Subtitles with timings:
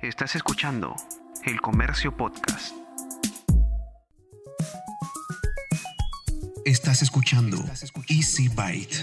[0.00, 0.94] Estás escuchando
[1.44, 2.72] El Comercio Podcast.
[6.64, 7.56] Estás escuchando
[8.08, 8.94] Easy Byte.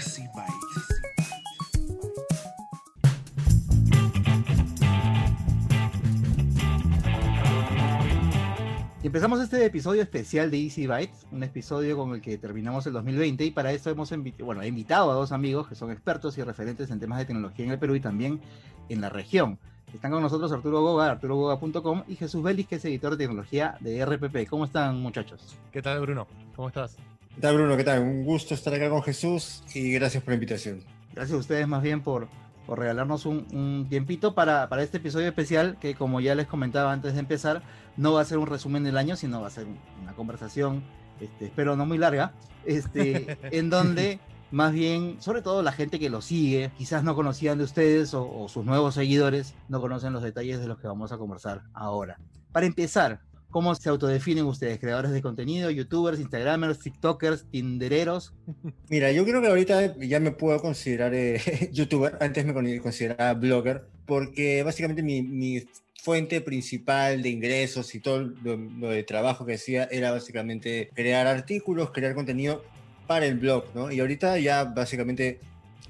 [9.02, 12.94] Y empezamos este episodio especial de Easy Bytes, un episodio con el que terminamos el
[12.94, 14.10] 2020 y para eso hemos
[14.40, 17.66] bueno, he invitado a dos amigos que son expertos y referentes en temas de tecnología
[17.66, 18.40] en el Perú y también
[18.88, 19.58] en la región.
[19.94, 24.04] Están con nosotros Arturo Goga, arturogoga.com y Jesús Vélez, que es editor de tecnología de
[24.04, 24.48] RPP.
[24.48, 25.56] ¿Cómo están muchachos?
[25.72, 26.26] ¿Qué tal Bruno?
[26.54, 26.96] ¿Cómo estás?
[27.34, 27.76] ¿Qué tal Bruno?
[27.76, 28.00] ¿Qué tal?
[28.00, 30.82] Un gusto estar acá con Jesús y gracias por la invitación.
[31.14, 32.28] Gracias a ustedes más bien por,
[32.66, 37.14] por regalarnos un, tiempito para, para, este episodio especial que como ya les comentaba antes
[37.14, 37.62] de empezar,
[37.96, 39.66] no va a ser un resumen del año, sino va a ser
[40.02, 40.82] una conversación,
[41.20, 42.32] este, espero no muy larga,
[42.64, 44.18] este, en donde
[44.50, 48.46] más bien, sobre todo la gente que lo sigue, quizás no conocían de ustedes o,
[48.48, 52.18] sus nuevos seguidores, no conocen los detalles de los que vamos a conversar ahora.
[52.52, 54.78] Para empezar, ¿Cómo se autodefinen ustedes?
[54.78, 58.34] ¿Creadores de contenido, youtubers, instagramers, tiktokers, tindereros?
[58.90, 61.40] Mira, yo creo que ahorita ya me puedo considerar eh,
[61.72, 65.66] youtuber, antes me consideraba blogger, porque básicamente mi,
[66.02, 71.90] fuente principal de ingresos y todo lo, de trabajo que hacía era básicamente crear artículos,
[71.90, 72.62] crear contenido
[73.06, 73.90] para el blog, ¿no?
[73.90, 75.40] Y ahorita ya básicamente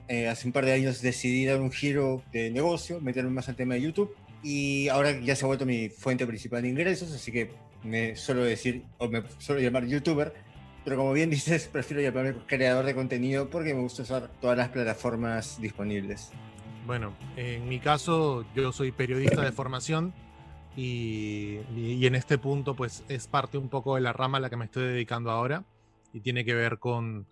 [0.09, 3.57] eh, hace un par de años decidí dar un giro de negocio, meterme más al
[3.57, 7.33] tema de YouTube y ahora ya se ha vuelto mi fuente principal de ingresos, así
[7.33, 7.51] que
[7.83, 10.33] me suelo decir, o me suelo llamar youtuber,
[10.85, 14.69] pero como bien dices, prefiero llamarme creador de contenido porque me gusta usar todas las
[14.69, 16.31] plataformas disponibles.
[16.87, 20.15] Bueno, en mi caso yo soy periodista de formación
[20.77, 24.51] y, y, en este punto pues es parte un poco de la rama a la
[24.51, 25.65] que me estoy dedicando ahora
[26.17, 27.27] y tiene que ver con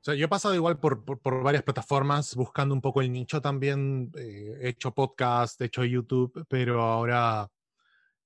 [0.00, 3.40] o sea, yo he pasado igual por, por, varias plataformas buscando un poco el nicho
[3.40, 4.12] también.
[4.16, 7.50] Eh, he hecho podcast, he hecho YouTube, pero ahora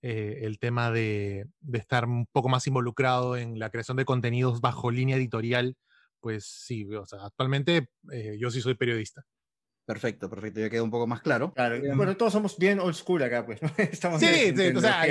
[0.03, 4.61] eh, el tema de, de, estar un poco más involucrado en la creación de contenidos
[4.61, 5.77] bajo línea editorial,
[6.21, 9.25] pues sí, o sea, actualmente eh, yo sí soy periodista.
[9.93, 11.53] Perfecto, perfecto, ya quedó un poco más claro.
[11.53, 13.61] Claro, bueno, todos somos bien old school acá, pues.
[13.77, 15.07] Estamos sí, sí o sea,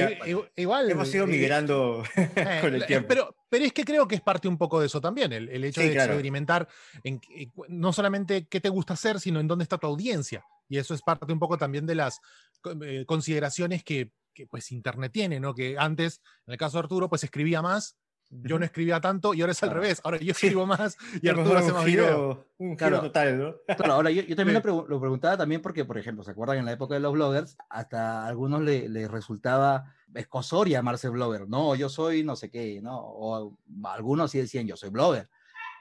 [0.56, 0.90] igual.
[0.90, 2.04] Hemos ido migrando
[2.62, 3.08] con el tiempo.
[3.08, 5.64] Pero, pero es que creo que es parte un poco de eso también, el, el
[5.66, 6.68] hecho de experimentar
[7.04, 7.22] en,
[7.70, 10.44] no solamente qué te gusta hacer, sino en dónde está tu audiencia.
[10.68, 12.20] Y eso es parte un poco también de las
[12.82, 15.54] eh, consideraciones que, que pues Internet tiene, ¿no?
[15.54, 17.98] Que antes, en el caso de Arturo, pues escribía más
[18.32, 20.02] yo no escribía tanto y ahora es al revés.
[20.04, 23.76] Ahora yo escribo más y Arturo hace más giro, Un giro total, ¿no?
[23.76, 26.94] Claro, ahora yo, también lo, preguntaba también porque, por ejemplo, ¿se acuerdan en la época
[26.94, 27.58] de los bloggers?
[27.70, 31.48] Hasta a algunos les le resultaba escosor llamarse blogger.
[31.48, 32.98] No, yo soy no sé qué, ¿no?
[32.98, 35.30] O algunos sí decían yo soy blogger.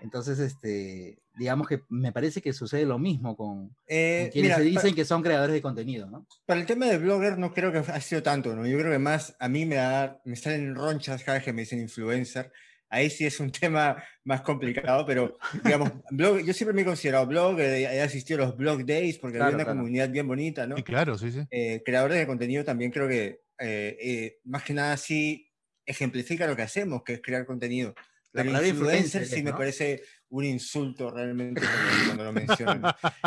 [0.00, 4.94] Entonces, este, digamos que me parece que sucede lo mismo con, eh, quienes se dicen
[4.94, 6.26] que son creadores de contenido, ¿no?
[6.44, 8.66] Para el tema de blogger no creo que ha sido tanto, ¿no?
[8.66, 11.62] Yo creo que más a mí me, da, me salen ronchas cada vez que me
[11.62, 12.52] dicen influencer.
[12.90, 17.26] Ahí sí es un tema más complicado, pero digamos, blog, yo siempre me he considerado
[17.26, 20.76] blogger, he asistido a los blog days porque había una comunidad bien bonita, ¿no?
[20.76, 21.40] Sí, claro, sí, sí.
[21.50, 25.50] Eh, creadores de contenido también creo que eh, más que nada sí
[25.86, 27.94] ejemplifica lo que hacemos, que es crear contenido.
[28.32, 31.60] La palabra influencer sí me parece un insulto realmente
[32.06, 32.82] cuando, lo mencionan.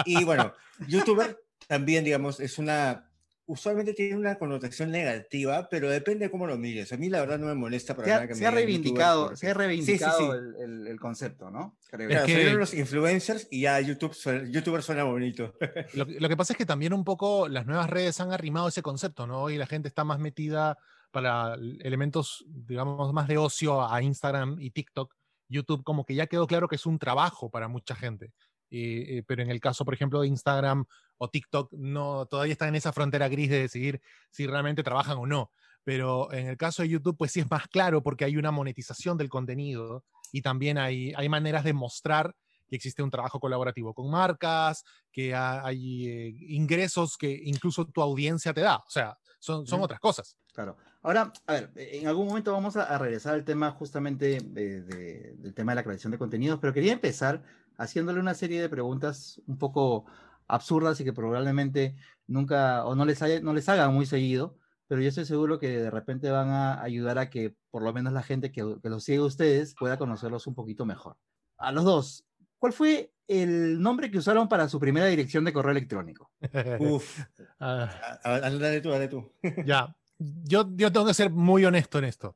[0.06, 0.53] Y bueno,
[0.88, 1.38] youtuber
[1.68, 3.09] también, digamos, es una
[3.46, 6.94] usualmente tiene una connotación negativa, pero depende de cómo lo mires.
[6.94, 9.50] A mí la verdad no me molesta para se nada que se ha reivindicado, Se
[9.50, 11.78] ha reivindicado El, concepto, ¿no?
[11.90, 12.53] Claro, que...
[12.53, 14.16] los influencers y ya YouTube,
[14.50, 15.53] YouTuber suena bonito.
[15.94, 18.81] Lo, lo, que pasa es que también un poco las nuevas redes han arrimado ese
[18.81, 19.50] concepto, ¿no?
[19.50, 20.78] Y la gente está más metida
[21.13, 25.13] para elementos, digamos, más de ocio a Instagram y TikTok,
[25.47, 28.34] YouTube como que ya quedó claro que es un trabajo para mucha gente.
[28.72, 30.85] Eh, pero en el caso, por ejemplo, de Instagram
[31.19, 34.01] o TikTok, no, todavía están en esa frontera gris de decidir
[34.31, 35.51] si realmente trabajan o no.
[35.84, 39.16] Pero en el caso de YouTube, pues sí es más claro porque hay una monetización
[39.18, 42.35] del contenido y también hay, hay maneras de mostrar
[42.68, 48.51] que existe un trabajo colaborativo con marcas, que hay eh, ingresos que incluso tu audiencia
[48.51, 48.78] te da.
[48.78, 50.36] O sea, son, son otras cosas.
[50.51, 50.75] Claro.
[51.03, 55.75] Ahora, a ver, en algún momento vamos a, regresar al tema justamente del tema de
[55.75, 57.44] la creación de contenidos, pero quería empezar
[57.77, 60.05] haciéndole una serie de preguntas un poco
[60.47, 64.57] absurdas y que probablemente nunca o no les, haya, no les hagan muy seguido,
[64.88, 68.13] pero yo estoy seguro que de repente van a ayudar a que por lo menos
[68.13, 71.17] la gente que, que los sigue a ustedes pueda conocerlos un poquito mejor.
[71.57, 72.25] A los dos,
[72.59, 76.31] ¿cuál fue el nombre que usaron para su primera dirección de correo electrónico?
[76.79, 77.19] Uf,
[77.59, 77.89] ah.
[78.23, 79.29] dale tú, dale tú.
[79.65, 79.94] ya,
[80.44, 82.36] yo, yo tengo que ser muy honesto en esto.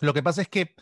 [0.00, 0.74] Lo que pasa es que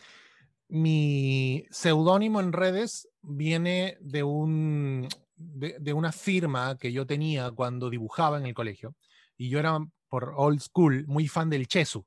[0.68, 8.38] mi seudónimo en redes viene de, un, de, una firma que yo tenía cuando dibujaba
[8.38, 8.96] en el colegio.
[9.36, 9.78] Y yo era,
[10.08, 12.04] por old school, muy fan del Chesu,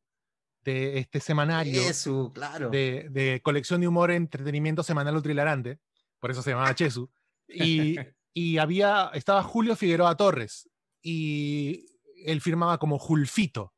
[0.63, 2.69] de este semanario Eso, claro.
[2.69, 5.79] de, de colección de humor, entretenimiento semanal ultrilarante,
[6.19, 7.09] por eso se llamaba Chesu.
[7.47, 7.97] Y,
[8.33, 10.69] y había, estaba Julio Figueroa Torres,
[11.01, 11.85] y
[12.25, 13.73] él firmaba como Julfito.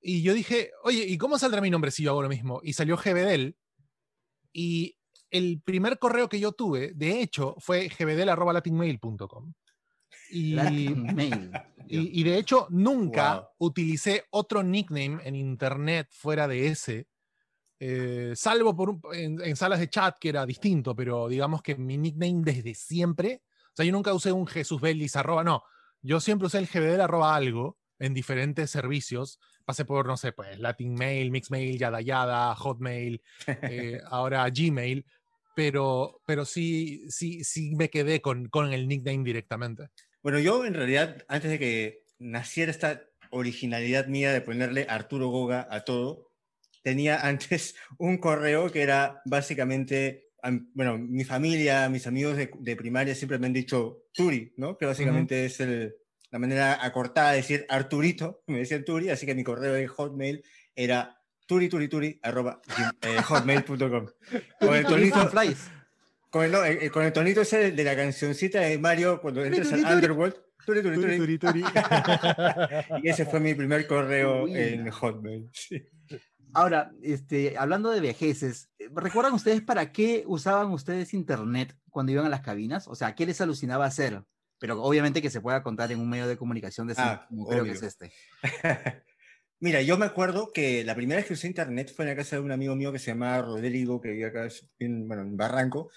[0.00, 2.60] Y yo dije, oye, ¿y cómo saldrá mi nombre si yo hago lo mismo?
[2.62, 3.56] Y salió GBDL.
[4.52, 4.96] Y
[5.30, 9.52] el primer correo que yo tuve, de hecho, fue gbdel.latinmail.com.
[10.30, 11.50] Y, Latin Mail.
[11.88, 13.44] y, y de hecho, nunca Wow.
[13.68, 17.08] utilicé otro nickname en internet fuera de ese,
[17.78, 21.74] eh, salvo por un- en, en salas de chat que era distinto, pero digamos que
[21.76, 25.62] mi nickname desde siempre, o sea, yo nunca usé un Jesús Belis arroba, no,
[26.00, 30.58] yo siempre usé el gbdel arroba algo en diferentes servicios, pasé por, no sé, pues
[30.58, 35.04] Latin Mail, Mixmail, Yada Yada, Hotmail, eh, ahora Gmail,
[35.54, 39.88] pero, pero sí, sí, sí me quedé con, con el nickname directamente.
[40.22, 45.66] Bueno, yo en realidad, antes de que naciera esta originalidad mía de ponerle Arturo Goga
[45.70, 46.32] a todo,
[46.82, 52.76] tenía antes un correo que era básicamente, am- bueno, mi familia, mis amigos de, de
[52.76, 54.76] primaria siempre me han dicho Turi, ¿no?
[54.76, 55.94] Que básicamente es el-
[56.30, 60.42] la manera acortada de decir Arturito, me decían Turi, así que mi correo de Hotmail
[60.74, 62.60] era turiturituri arroba
[63.02, 64.06] eh, hotmail.com.
[64.60, 65.30] Con el tonito,
[66.30, 69.72] con el, no, eh, con el tonito ese de la cancioncita de Mario cuando entras
[69.72, 69.94] al.
[69.94, 70.36] Underworld.
[70.66, 71.64] Turi, turi, turi.
[73.00, 75.48] Y ese fue mi primer correo en Hotmail.
[75.52, 75.86] sí.
[76.56, 82.24] Ahora, este, hablando de vejeces, eh, ¿recuerdan ustedes para qué usaban ustedes internet cuando iban
[82.24, 82.88] a las cabinas?
[82.88, 84.22] O sea, ¿qué les alucinaba hacer?
[84.58, 87.64] Pero obviamente que se pueda contar en un medio de comunicación de Ah, como creo
[87.64, 88.12] que es este.
[89.58, 92.36] Mira, yo me acuerdo que la primera vez que usé internet fue en la casa
[92.36, 94.48] de un amigo mío que se llamaba Rodrigo, que vivía acá
[94.78, 95.90] en, bueno, en Barranco,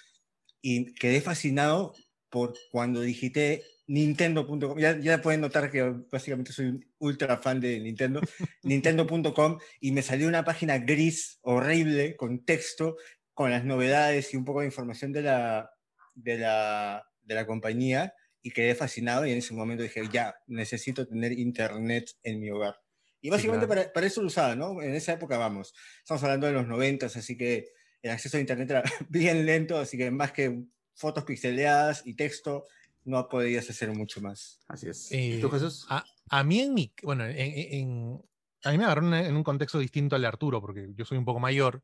[0.61, 1.93] y quedé fascinado
[2.29, 4.77] por cuando digité Nintendo.com.
[4.77, 8.21] Ya, ya pueden notar que básicamente soy un ultra fan de Nintendo.
[8.63, 12.95] Nintendo.com y me salió una página gris, horrible, con texto,
[13.33, 15.71] con las novedades y un poco de información de la,
[16.13, 21.07] de la, de la compañía y quedé fascinado y en ese momento dije, ya, necesito
[21.07, 22.79] tener internet en mi hogar.
[23.21, 23.81] Y básicamente claro.
[23.81, 24.81] para, para eso lo usaba, ¿no?
[24.81, 27.67] En esa época, vamos, estamos hablando de los noventas, así que
[28.01, 30.63] el acceso a internet era bien lento, así que más que
[30.93, 32.65] fotos pixeleadas y texto,
[33.03, 34.59] no podías hacer mucho más.
[34.67, 35.11] Así es.
[35.11, 35.85] Eh, ¿Tú, Jesús?
[35.89, 38.21] A, a mí en mi, bueno, en, en-
[38.63, 41.23] a mí me agarró en un contexto distinto al de Arturo, porque yo soy un
[41.25, 41.81] poco mayor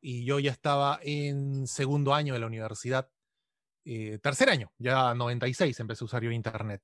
[0.00, 3.10] y yo ya estaba en segundo año de la universidad,
[3.86, 6.82] eh, tercer año, ya 96 empecé a usar yo internet.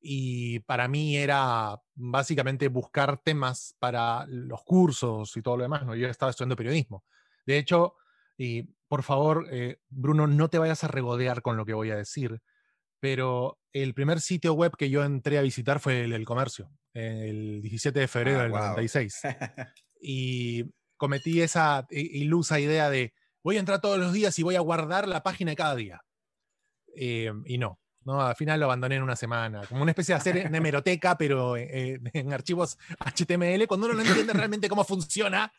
[0.00, 5.94] Y para mí era básicamente buscar temas para los cursos y todo lo demás, ¿no?
[5.94, 7.04] Yo estaba estudiando periodismo.
[7.46, 7.96] De hecho,
[8.38, 11.96] y por favor, eh, Bruno, no te vayas a regodear con lo que voy a
[11.96, 12.40] decir,
[13.00, 17.60] pero el primer sitio web que yo entré a visitar fue el del comercio, el
[17.62, 18.60] 17 de febrero Ah, del wow.
[18.70, 19.20] 96.
[20.02, 20.64] Y
[20.96, 23.12] cometí esa ilusa idea de
[23.44, 26.00] voy a entrar todos los días y voy a guardar la página de cada día.
[26.96, 30.20] Eh, y no, no, al final lo abandoné en una semana, como una especie de
[30.20, 35.52] hacer en hemeroteca, pero eh, en archivos HTML, cuando uno no entiende realmente cómo funciona.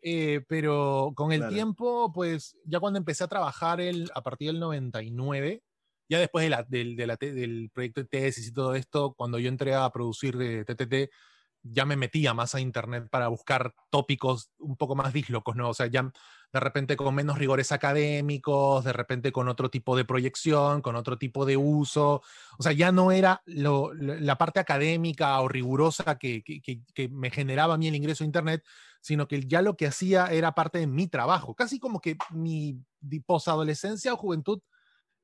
[0.00, 1.52] Eh, pero con el Claro.
[1.54, 5.62] tiempo, pues ya cuando empecé a trabajar el, a partir del 99,
[6.08, 9.38] ya después de la- del, de la del proyecto de tesis y todo esto, cuando
[9.38, 11.10] yo entré a producir TTT,
[11.62, 15.68] ya me metía más a internet para buscar tópicos un poco más dislocos, ¿no?
[15.70, 16.10] O sea, ya
[16.52, 21.18] de repente con menos rigores académicos, de repente con otro tipo de proyección, con otro
[21.18, 22.22] tipo de uso.
[22.58, 27.30] O sea, ya no era lo- la parte académica o rigurosa que, que- que- me
[27.30, 28.64] generaba a mí el ingreso a internet,
[29.00, 31.54] sino que ya lo que hacía era parte de mi trabajo.
[31.54, 32.82] Casi como que mi
[33.26, 34.60] posadolescencia o juventud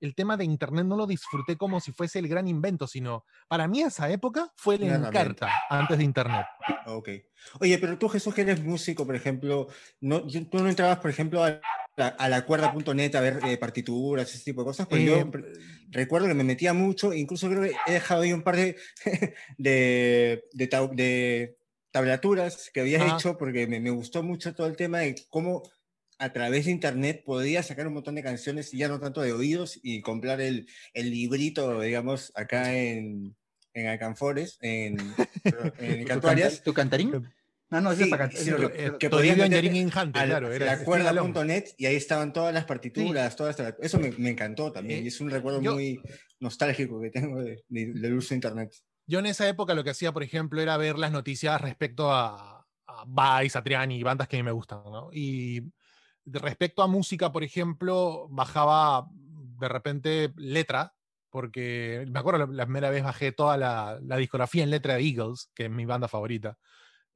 [0.04, 3.66] el tema de Internet no lo disfruté como si fuese el gran invento, sino para
[3.66, 6.46] mí esa época fue la encarta antes de Internet.
[6.86, 7.08] Ok.
[7.60, 9.68] Oye, pero tú, Jesús, que eres músico, por ejemplo,
[10.00, 11.60] no, tú no entrabas, por ejemplo, a
[11.96, 15.30] la, a la cuerda.net a ver eh, partituras, ese tipo de cosas, pues Eh, yo
[15.90, 18.76] recuerdo que me metía mucho, incluso creo que he dejado ahí un par de,
[19.58, 21.58] de, de, de
[21.90, 23.16] tablaturas que había Ajá.
[23.16, 25.62] hecho porque me, me gustó mucho todo el tema de cómo
[26.18, 29.32] a través de internet podía sacar un montón de canciones y ya no tanto de
[29.32, 33.36] oídos y comprar el, el librito, digamos, acá en,
[33.72, 34.96] en Alcanfores, en,
[35.78, 36.62] en ¿Tu Cantuarias.
[36.62, 37.30] ¿Tu cantarín?
[37.70, 40.52] No, no, ese Sí, es para sí, Eh, que Toribio podías meter Infante, al- claro,
[40.52, 44.70] era la cuerda.net y ahí estaban todas las partituras, todas las- eso me, me encantó
[44.70, 46.00] también Eh, y es un recuerdo yo- muy
[46.38, 48.72] nostálgico que tengo de- de- del uso de internet.
[49.06, 52.64] Yo en esa época lo que hacía, por ejemplo, era ver las noticias respecto a,
[52.86, 55.08] a Vice, a Triani, bandas que a mí me gustan, ¿no?
[55.12, 55.66] Y de
[56.26, 60.94] respecto a música, por ejemplo, bajaba de repente letra,
[61.30, 65.02] porque me acuerdo la, la primera vez bajé toda la, la discografía en letra de
[65.02, 66.58] Eagles, que es mi banda favorita.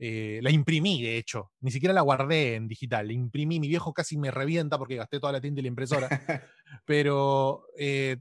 [0.01, 3.93] Eh, la imprimí, de hecho, ni siquiera la guardé en digital, la imprimí, mi viejo
[3.93, 6.09] casi me revienta porque gasté toda la tinta y la impresora,
[6.85, 8.19] pero eh,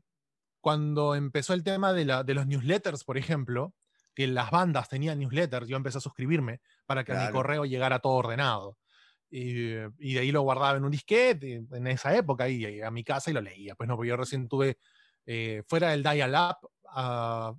[0.59, 3.75] cuando empezó el tema de, la, de los newsletters, por ejemplo,
[4.15, 7.99] que las bandas tenían newsletters, yo empecé a suscribirme para que a mi correo llegara
[7.99, 8.75] todo ordenado.
[9.29, 12.91] Y, y de ahí lo guardaba en un disquete en esa época y, y a
[12.91, 13.75] mi casa y lo leía.
[13.75, 14.77] Pues no, porque yo recién tuve
[15.25, 17.53] eh, fuera del dial-up, a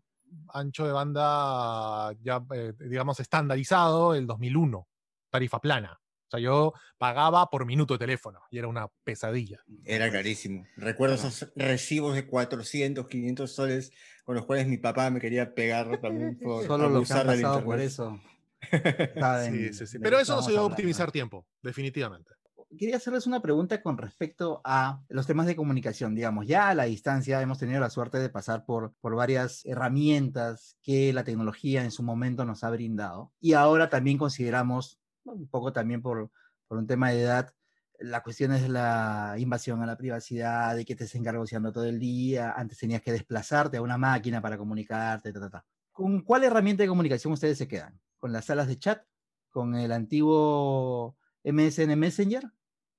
[0.54, 4.88] ancho de banda ya, eh, digamos, estandarizado el 2001,
[5.30, 6.00] tarifa plana.
[6.28, 9.60] O sea, yo pagaba por minuto de teléfono y era una pesadilla.
[9.84, 10.66] Era carísimo.
[10.76, 13.92] Recuerdo esos recibos de 400, 500 soles
[14.24, 17.64] con los cuales mi papá me quería pegar también por Solo los que han pasado
[17.64, 18.20] por eso.
[18.60, 19.98] Sí, sí, sí.
[19.98, 22.32] Pero eso no estamos se dio a optimizar tiempo, definitivamente.
[22.76, 26.14] Quería hacerles una pregunta con respecto a los temas de comunicación.
[26.14, 30.76] Digamos, ya a la distancia hemos tenido la suerte de pasar por, por varias herramientas
[30.82, 33.32] que la tecnología en su momento nos ha brindado.
[33.40, 36.30] Y ahora también consideramos, un poco también por,
[36.66, 37.54] por un tema de edad,
[38.00, 41.98] la cuestión es la invasión a la privacidad, de que te estén cargoseando todo el
[41.98, 42.52] día.
[42.52, 45.66] Antes tenías que desplazarte a una máquina para comunicarte, ta, ta, ta.
[45.90, 47.98] ¿Con cuál herramienta de comunicación ustedes se quedan?
[48.18, 49.04] ¿Con las salas de chat?
[49.50, 52.44] ¿Con el antiguo MSN Messenger?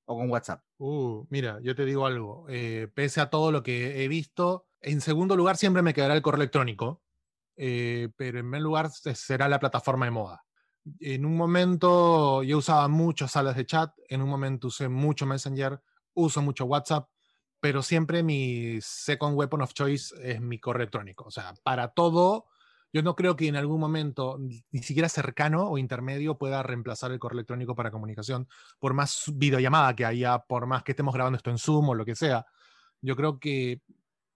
[0.06, 0.64] ¿O con WhatsApp?
[0.78, 2.46] Uh, mira, yo te digo algo.
[2.50, 6.22] eh, pese a todo lo que he visto, en segundo lugar siempre me quedará el
[6.22, 7.04] correo electrónico,
[7.58, 10.46] eh, pero en primer lugar se- será la plataforma de moda.
[11.00, 15.82] En un momento yo usaba muchas salas de chat, en un momento usé mucho Messenger,
[16.14, 17.10] uso mucho WhatsApp,
[17.60, 21.26] pero siempre mi second weapon of choice es mi correo electrónico.
[21.26, 22.48] O sea, para todo,
[22.92, 27.20] yo no creo que en algún momento, ni siquiera cercano o intermedio, pueda reemplazar el
[27.20, 28.48] correo electrónico para comunicación
[28.80, 32.06] por más videollamada que haya, por más que estemos grabando esto en Zoom o lo
[32.06, 32.46] que sea,
[33.02, 33.82] yo creo que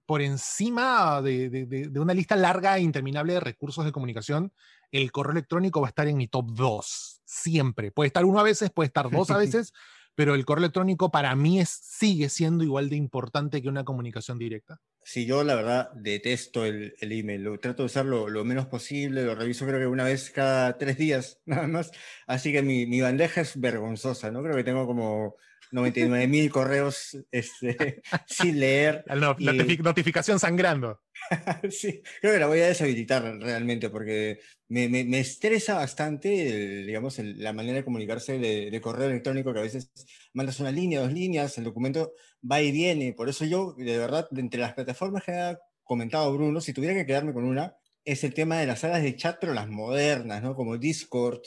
[0.06, 4.52] por encima de, de- de- de una lista larga e interminable de recursos de comunicación,
[4.92, 7.92] el correo electrónico va a estar en mi top 2, siempre.
[7.92, 9.74] Puede estar uno a veces, puede estar dos a veces,
[10.16, 14.38] pero el correo electrónico para mí es, sigue siendo igual de importante que una comunicación
[14.38, 14.80] directa.
[15.06, 18.68] Sí, yo la verdad detesto el, el email, lo trato de usar lo, lo menos
[18.68, 21.92] posible, lo reviso creo que una vez cada tres días, nada más,
[22.26, 24.42] así que mi, mi bandeja es vergonzosa, ¿no?
[24.44, 25.36] Creo que tengo como
[25.74, 29.04] 99 mil correos este, sin leer.
[29.08, 31.02] La no- Y- notifi- notificación sangrando.
[31.70, 36.86] Sí, creo que la voy a deshabilitar realmente porque me, me- me estresa bastante, el,
[36.88, 39.92] digamos, el- la manera de comunicarse de, de correo electrónico que a veces
[40.34, 42.14] mandas una línea, dos líneas, el documento
[42.50, 43.14] va y viene.
[43.14, 47.06] Por eso yo, de verdad, entre las plataformas que ha comentado Bruno, si tuviera que
[47.06, 47.76] quedarme con una,
[48.06, 50.56] es el tema de las salas de chat, pero las modernas, ¿no?
[50.56, 51.40] Como Discord,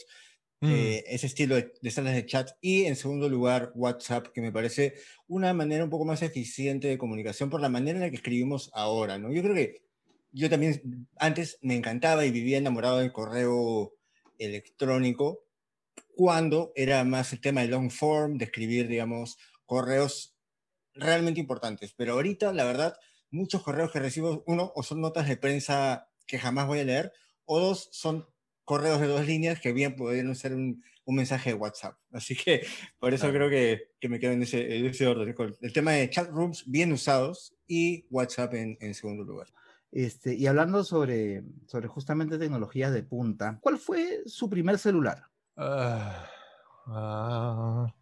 [0.61, 0.71] Mm.
[0.71, 2.51] eh, ese estilo de, salas de chat.
[2.61, 4.95] Y en segundo lugar, WhatsApp, que me parece
[5.29, 8.71] una manera un poco más eficiente de comunicación por la manera en la que escribimos
[8.73, 9.33] ahora, ¿no?
[9.33, 9.83] Yo creo que
[10.33, 13.95] yo también antes me encantaba y vivía enamorado del correo
[14.39, 15.45] electrónico
[16.15, 20.35] cuando era más el tema de long form, de escribir, digamos, correos
[20.95, 21.95] realmente importantes.
[21.95, 22.97] Pero ahorita, la verdad,
[23.31, 27.13] muchos correos que recibo, uno, o son notas de prensa que jamás voy a leer,
[27.45, 28.27] o dos, son
[28.67, 31.97] correos de dos líneas que bien podrían ser un, un mensaje de WhatsApp.
[32.13, 32.67] Así que
[32.99, 33.39] por eso Claro.
[33.39, 35.35] creo que, que me quedo en ese, en ese orden.
[35.63, 39.47] El tema de chat rooms bien usados y WhatsApp en, en segundo lugar.
[39.93, 45.23] Este, y hablando sobre, sobre justamente tecnologías de punta, ¿cuál fue su primer celular?
[45.57, 46.29] Ah.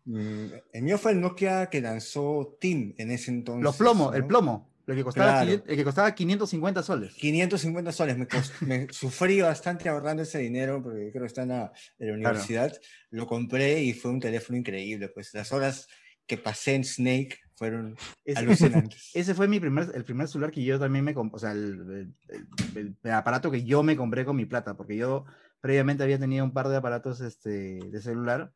[0.05, 3.63] Mm, El mío fue el Nokia que lanzó Tim en ese entonces.
[3.65, 4.29] Los plomos, el ¿no?
[4.29, 5.47] plomo, el que costaba, Claro.
[5.47, 7.15] 500 el que costaba 550 soles.
[7.15, 8.27] 550 soles, me,
[8.67, 12.73] me sufrí bastante ahorrando ese dinero porque creo que está en la, en la universidad.
[13.11, 15.09] Lo compré y fue un teléfono increíble.
[15.09, 15.87] Pues las horas
[16.27, 19.11] que pasé en Snake fueron Ese, alucinantes.
[19.15, 22.15] ese fue mi primer, el primer celular que yo también me compré, o sea, el,
[22.29, 25.25] el- el- el aparato que yo me compré con mi plata, porque yo
[25.61, 28.53] previamente había tenido un par de aparatos este, de celular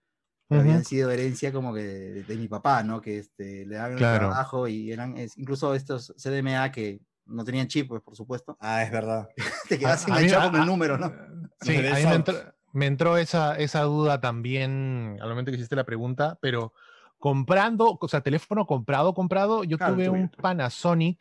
[0.51, 3.01] habían sido herencia como que de, de mi papá, ¿no?
[3.01, 7.67] Que este, le daban el trabajo y eran es- incluso estos CDMA que no tenían
[7.69, 9.29] chip, pues por supuesto, Ah, es verdad.
[9.69, 11.13] te quedas A- a mí- enganchado con el número, ¿no?
[11.61, 12.35] Sí, Pero a mí eso- me entró,
[12.73, 16.73] me entró esa, esa duda también al momento que hiciste la pregunta, pero
[17.19, 21.21] comprando, o sea, teléfono comprado, comprado, yo Claro, tuve un Panasonic,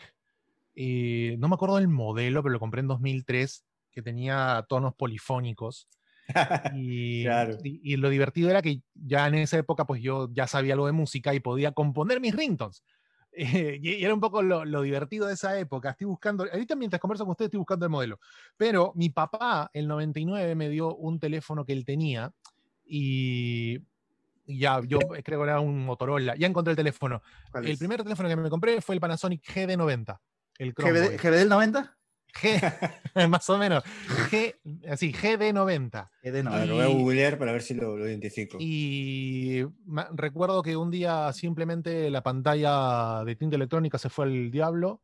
[0.75, 5.87] eh, no me acuerdo del modelo, pero lo compré en 2003, que tenía tonos polifónicos.
[6.73, 7.57] Y, Claro.
[7.63, 10.85] y- y lo divertido era que ya en esa época, pues yo ya sabía algo
[10.87, 12.83] de música y podía componer mis ringtones.
[13.39, 15.91] Eh, y y era un poco lo, lo divertido de esa época.
[15.91, 18.19] Estoy buscando, ahorita mientras converso con ustedes estoy buscando el modelo.
[18.55, 22.31] Pero mi papá, el 99, me dio un teléfono que él tenía
[22.83, 23.79] y
[24.47, 26.35] ya, yo creo que era un Motorola.
[26.35, 27.21] Ya encontré el teléfono.
[27.51, 30.19] ¿Cuál El primer teléfono que me compré fue el Panasonic GD90.
[30.57, 31.17] El ¿GBD, Chromeboy.
[31.17, 31.96] ¿GBD 90?
[32.33, 32.59] G,
[33.29, 33.83] más o menos.
[34.29, 34.55] G,
[34.89, 36.09] así, GD90.
[36.23, 36.65] GBD A ver, 90.
[36.67, 38.57] lo voy a googlear para ver si lo, lo identifico.
[38.59, 44.51] Y ma- recuerdo que un día simplemente la pantalla de tinta electrónica se fue al
[44.51, 45.01] diablo.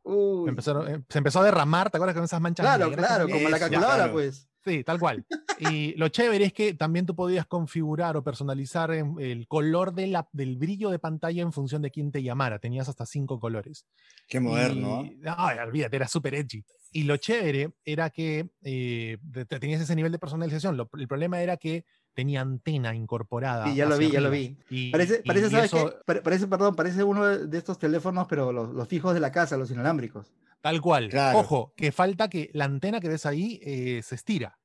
[0.48, 3.50] Empezaron- eh, se empezó a derramar, ¿te acuerdas con esas manchas claro, negras claro, como
[3.50, 4.14] la calculadora, claro.
[4.14, 4.48] pues.
[4.66, 5.26] Sí, tal cual.
[5.60, 10.08] Y lo chévere es que también tú podías configurar o personalizar em, el color de
[10.08, 12.60] la- del brillo de pantalla en función de quién te llamara.
[12.60, 13.86] Tenías hasta cinco colores.
[14.28, 15.36] Qué moderno, Y- ¿ah?
[15.50, 16.64] Ay, olvídate, era súper edgy.
[16.94, 20.78] Y lo chévere era que eh, te- te- tenías ese nivel de personalización.
[20.78, 23.66] Lo- el problema era que tenía antena incorporada.
[23.66, 24.56] Sí, ya lo vi, ya lo vi.
[24.70, 25.96] Y- Parece, y parece, ¿sabes eso- qué?
[26.06, 29.58] Pare- Parece, perdón, parece uno de estos teléfonos, pero los, los fijos de la casa,
[29.58, 30.32] los inalámbricos.
[30.64, 31.10] Tal cual.
[31.10, 31.40] Claro.
[31.40, 34.58] Ojo, que falta que la antena que ves ahí eh, se estira.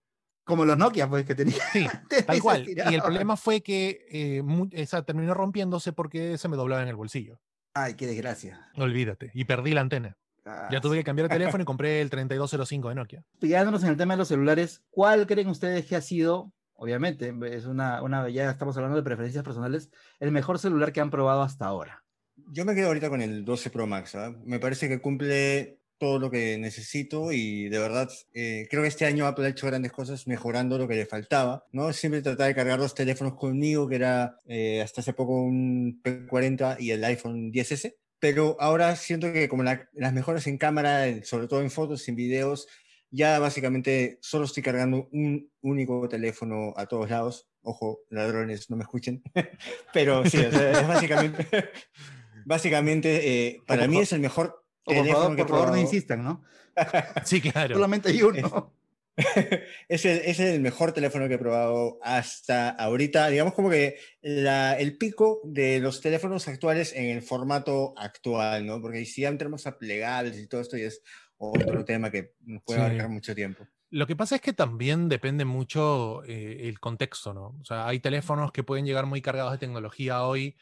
[0.45, 1.59] Como los Nokia, pues, que tenían.
[1.73, 1.89] Sí,
[2.27, 2.69] tal cual.
[2.69, 6.95] Y el problema fue que eh, esa terminó rompiéndose porque se me doblaba en el
[6.95, 7.41] bolsillo.
[7.75, 8.71] Ay, qué desgracia.
[8.77, 9.33] Olvídate.
[9.35, 10.17] Y perdí la antena.
[10.47, 13.25] Ah, Ya tuve que cambiar de teléfono y compré el 3205 de Nokia.
[13.41, 17.67] Quedándonos en el tema de los celulares, ¿cuál creen ustedes que ha sido, obviamente, es
[17.67, 19.91] una, una, ya estamos hablando de preferencias personales,
[20.21, 22.05] el mejor celular que han probado hasta ahora?
[22.53, 24.15] Yo me quedo ahorita con el 12 Pro Max.
[24.15, 24.33] ¿ah?
[24.45, 29.05] Me parece que cumple todo lo que necesito y de verdad eh, creo que este
[29.05, 31.67] año Apple ha hecho grandes cosas mejorando lo que le faltaba.
[31.73, 31.93] ¿no?
[31.93, 36.77] Siempre trataba de cargar los teléfonos conmigo, que era eh, hasta hace poco un P40
[36.79, 37.95] y el iPhone 10S.
[38.21, 42.17] Pero ahora siento que como la- las mejoras en cámara, sobre todo en fotos, en
[42.17, 42.67] videos,
[43.11, 47.49] ya básicamente solo estoy cargando un único teléfono a todos lados.
[47.63, 49.23] Ojo, ladrones, no me escuchen.
[49.93, 51.47] Pero sí, o sea, es básicamente,
[52.45, 56.25] básicamente eh, para mí es el mejor O por teléfono favor, por favor, no insistan,
[56.25, 56.45] ¿no?
[57.25, 57.75] Sí, claro.
[57.75, 58.75] Solamente hay uno.
[59.89, 63.29] es, el, es el mejor teléfono que he probado hasta ahorita.
[63.29, 68.81] Digamos como que la- el pico de los teléfonos actuales en el formato actual, ¿no?
[68.81, 71.03] Porque si ya entramos a plegables y todo esto, ya es
[71.37, 72.85] otro tema que nos puede Sí.
[72.87, 73.67] abarcar mucho tiempo.
[73.91, 77.57] Lo que pasa es que también depende mucho eh, el contexto, ¿no?
[77.61, 80.57] O sea, hay teléfonos que pueden llegar muy cargados de tecnología hoy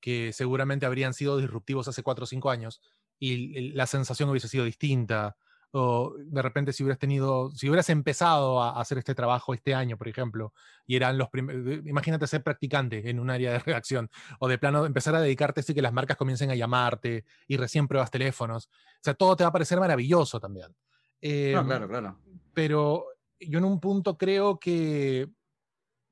[0.00, 2.80] que seguramente habrían sido disruptivos hace 4 o 5 años
[3.20, 5.36] y la sensación hubiese sido distinta.
[5.72, 9.96] O de repente si hubieras tenido, si hubieras empezado a hacer este trabajo este año,
[9.96, 10.52] por ejemplo,
[10.84, 14.84] y eran los primeros, imagínate ser practicante en un área de redacción, o de plano
[14.84, 18.66] empezar a dedicarte así que las marcas comiencen a llamarte y recién pruebas teléfonos.
[18.66, 20.70] O sea, todo te va a parecer maravilloso también.
[20.70, 20.76] No,
[21.20, 22.18] Em, claro, claro.
[22.52, 23.04] pero
[23.38, 25.28] yo en un punto creo que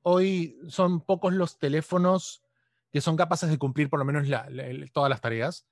[0.02, 2.42] hoy son pocos los teléfonos
[2.92, 5.66] que son capaces de cumplir por lo menos la- la- el- todas las tareas.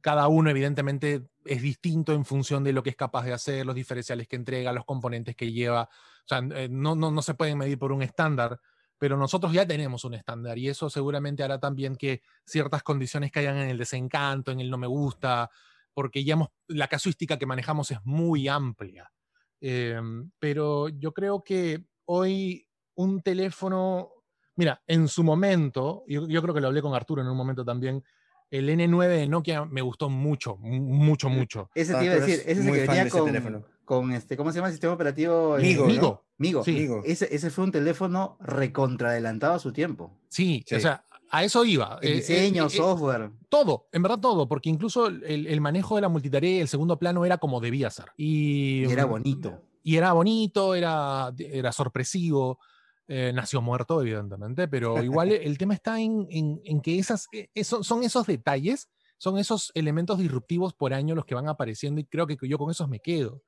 [0.00, 3.74] Cada uno evidentemente es distinto en función de lo que es capaz de hacer, los
[3.74, 5.82] diferenciales que entrega, los componentes que lleva.
[5.82, 8.60] O sea, eh, no, no, no se pueden medir por un estándar,
[8.98, 13.56] pero nosotros ya tenemos un estándar y eso seguramente hará también que ciertas condiciones caigan
[13.58, 15.50] en el desencanto, en el no me gusta,
[15.92, 19.12] porque ya hemos, la casuística que manejamos es muy amplia.
[19.60, 24.10] Em, pero yo creo que hoy un teléfono,
[24.56, 27.64] mira, en su momento, yo, yo creo que lo hablé con Arturo en un momento
[27.64, 28.02] también,
[28.50, 31.70] el N9 de Nokia me gustó mucho, mu- mucho, mucho.
[31.74, 33.64] Ese Ah, te iba a decir, ese es el que venía con, teléfono.
[33.84, 35.58] con este, ¿cómo se llama el sistema operativo?
[35.58, 35.88] Eh, Migo, ¿no?
[35.88, 36.24] Migo.
[36.38, 36.64] Migo.
[36.64, 36.72] Sí.
[36.72, 37.02] Migo.
[37.04, 40.12] Ese, ese fue un teléfono recontra adelantado a su tiempo.
[40.28, 40.80] Sí, o Sí.
[40.80, 41.98] sea, a eso iba.
[42.02, 43.30] El Eh, eh, diseño, eh, software.
[43.48, 46.98] todo, en verdad todo, porque incluso el, el manejo de la multitarea y el segundo
[46.98, 48.06] plano era como debía ser.
[48.16, 49.62] Y, Y era mm, bonito.
[49.82, 52.58] y era bonito, era, era sorpresivo,
[53.08, 57.48] eh, nació muerto, evidentemente, pero igual el tema está en, en- en que esas, eh,
[57.54, 58.88] eso- son esos detalles,
[59.18, 62.70] son esos elementos disruptivos por año los que van apareciendo y creo que yo con
[62.70, 63.42] esos me quedo.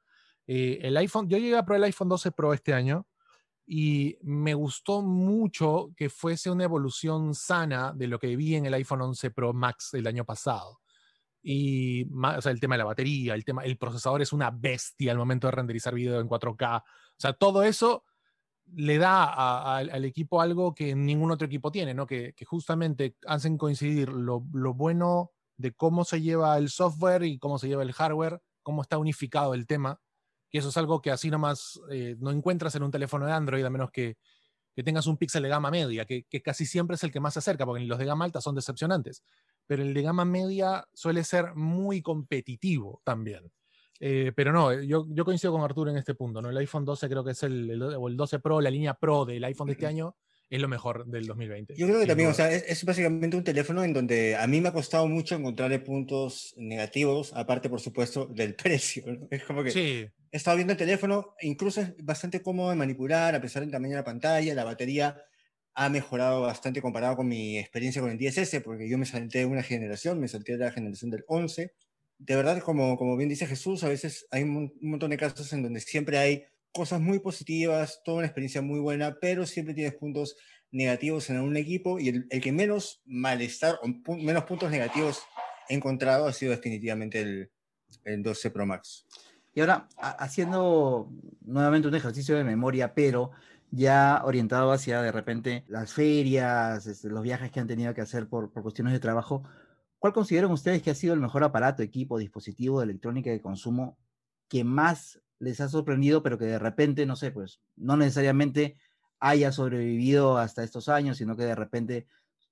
[0.46, 3.06] Eh, el iPhone, yo llegué a probar el iPhone 12 Pro este año
[3.66, 8.72] y me gustó mucho que fuese una evolución sana de lo que vi en el
[8.74, 10.80] iPhone 11 Pro Max el año pasado.
[11.42, 14.50] Y ma- o sea, el tema de la batería, el, tema, el procesador es una
[14.50, 16.80] bestia al momento de renderizar video en 4K.
[16.80, 16.84] O
[17.18, 18.04] sea, todo eso
[18.74, 22.07] le da al equipo algo que ningún otro equipo tiene, ¿no?
[22.07, 27.68] Que, justamente hacen coincidir lo, bueno de cómo se lleva el software y cómo se
[27.68, 30.00] lleva el hardware, cómo está unificado el tema,
[30.50, 33.64] que eso es algo que así nomás eh, no encuentras en un teléfono de Android,
[33.64, 34.16] a menos que,
[34.74, 37.35] que tengas un píxel de gama media, que, que casi siempre es el que más
[37.35, 39.22] se acerca, porque los de gama alta son decepcionantes,
[39.66, 43.50] pero el de gama media suele ser muy competitivo también.
[44.00, 46.50] Eh, pero no, eh, yo, yo coincido con Arturo en este punto, ¿no?
[46.50, 49.42] El iPhone 12 creo que es el, el, el 12 Pro, la línea Pro del
[49.44, 50.16] iPhone de este año,
[50.50, 51.74] es lo mejor del 2020.
[51.76, 54.61] Yo creo que también, o sea, es, es básicamente un teléfono en donde a mí
[54.61, 59.04] me ha costado mucho encontrarle puntos negativos, aparte, por supuesto, del precio.
[59.06, 59.28] ¿no?
[59.30, 63.34] Es como que Sí, he estado viendo el teléfono, incluso es bastante cómodo de manipular,
[63.34, 65.20] a pesar del tamaño de la pantalla, la batería
[65.74, 69.62] ha mejorado bastante comparado con mi experiencia con el 10S, porque yo me salté una
[69.62, 71.72] generación, me salté la generación del 11,
[72.18, 75.62] de verdad, como, como bien dice Jesús, a veces hay un, montón de casos en
[75.62, 80.37] donde siempre hay cosas muy positivas, toda una experiencia muy buena, pero siempre tienes puntos
[80.70, 85.22] negativos en un equipo y el, que menos malestar o menos puntos negativos
[85.68, 87.50] he encontrado ha sido definitivamente el,
[88.04, 89.07] el 12 Pro Max.
[89.54, 93.31] Y ahora, haciendo nuevamente un ejercicio de memoria, pero
[93.70, 98.28] ya orientado hacia de repente las ferias, este, los viajes que han tenido que hacer
[98.28, 99.42] por, por cuestiones de trabajo,
[99.98, 103.98] ¿cuál consideran ustedes que ha sido el mejor aparato, equipo, dispositivo de electrónica de consumo
[104.48, 108.76] que más les ha sorprendido, pero que de repente, no sé, pues no necesariamente
[109.20, 112.06] haya sobrevivido hasta estos años, sino que de repente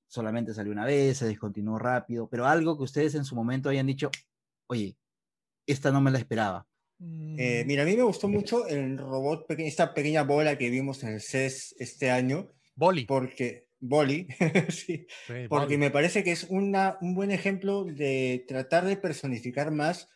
[0.08, 3.86] solamente salió una vez, se descontinuó rápido, pero algo que ustedes en su momento hayan
[3.86, 4.10] dicho,
[4.66, 4.96] oye,
[5.66, 6.66] esta no me la esperaba.
[6.98, 11.14] Eh, mira, a mí me gustó mucho el robot, esta pequeña bola que vimos en
[11.14, 12.48] el CES este año.
[12.74, 13.04] Boli.
[13.04, 14.26] Porque, Boli,
[14.70, 15.06] sí,
[15.48, 20.08] porque me parece que es una, un buen ejemplo de tratar de personificar más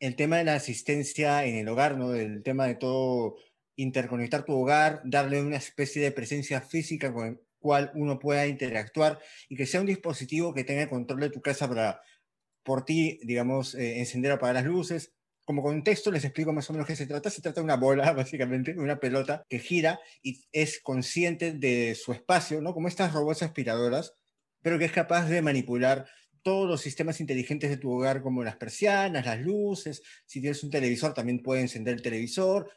[0.00, 2.14] el tema de la asistencia en el hogar, ¿no?
[2.14, 3.36] El tema de todo
[3.76, 9.20] interconectar tu hogar, darle una especie de presencia física con el cual uno pueda interactuar
[9.48, 12.00] y que sea un dispositivo que tenga control de tu casa para
[12.64, 15.14] por ti, digamos, eh, encender o apagar las luces,
[15.48, 17.30] como contexto les explico más o menos qué se trata.
[17.30, 22.12] Se trata de una bola, básicamente, una pelota que gira y es consciente de su
[22.12, 22.74] espacio, ¿no?
[22.74, 24.12] Como estas robots aspiradoras,
[24.60, 26.06] pero que es capaz de manipular
[26.42, 30.02] todos los sistemas inteligentes de tu hogar, como las persianas, las luces.
[30.26, 32.70] Si tienes un televisor, también puede encender el televisor.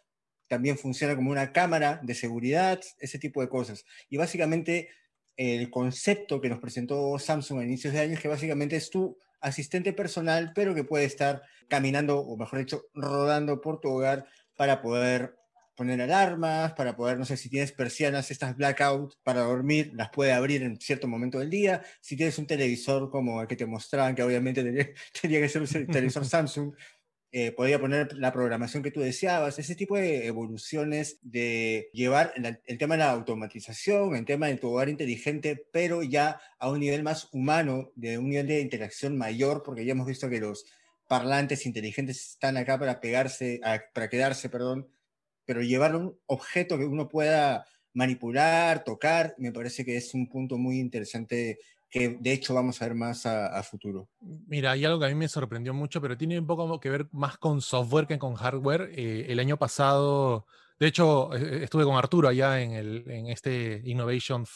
[0.47, 3.83] También funciona como una cámara de seguridad, ese tipo de cosas.
[4.07, 4.87] Y básicamente
[5.35, 9.17] el concepto que nos presentó Samsung a inicios de año es que básicamente es tu
[9.41, 14.25] asistente personal, pero que puede estar caminando, o mejor dicho, rodando por tu hogar
[14.55, 15.35] para poder
[15.75, 20.31] poner alarmas, para poder, no sé, si tienes persianas, estas blackout para dormir, las puede
[20.31, 21.81] abrir en cierto momento del día.
[22.01, 24.63] Si tienes un televisor como el que te mostraban, que obviamente
[25.21, 26.75] tenía, que ser un televisor Samsung,
[27.33, 32.77] eh, podía poner la programación que tú deseabas, ese tipo de evoluciones de llevar el,
[32.77, 37.03] tema de la automatización, el tema de tu hogar inteligente, pero ya a un nivel
[37.03, 40.65] más humano, de un nivel de interacción mayor, porque ya hemos visto que los
[41.07, 43.61] parlantes inteligentes están acá para pegarse,
[43.93, 44.89] para quedarse, perdón,
[45.45, 50.57] pero llevar un objeto que uno pueda manipular, tocar, me parece que es un punto
[50.57, 51.59] muy interesante
[51.91, 54.07] que de hecho vamos a ver más a, futuro.
[54.47, 57.07] Mira, hay algo que a mí me sorprendió mucho, pero tiene un poco que ver
[57.11, 58.91] más con software que con hardware.
[58.95, 60.47] Eh, el año pasado
[60.81, 64.47] de hecho, e, e, estuve con Arturo allá en, el, en este Innovation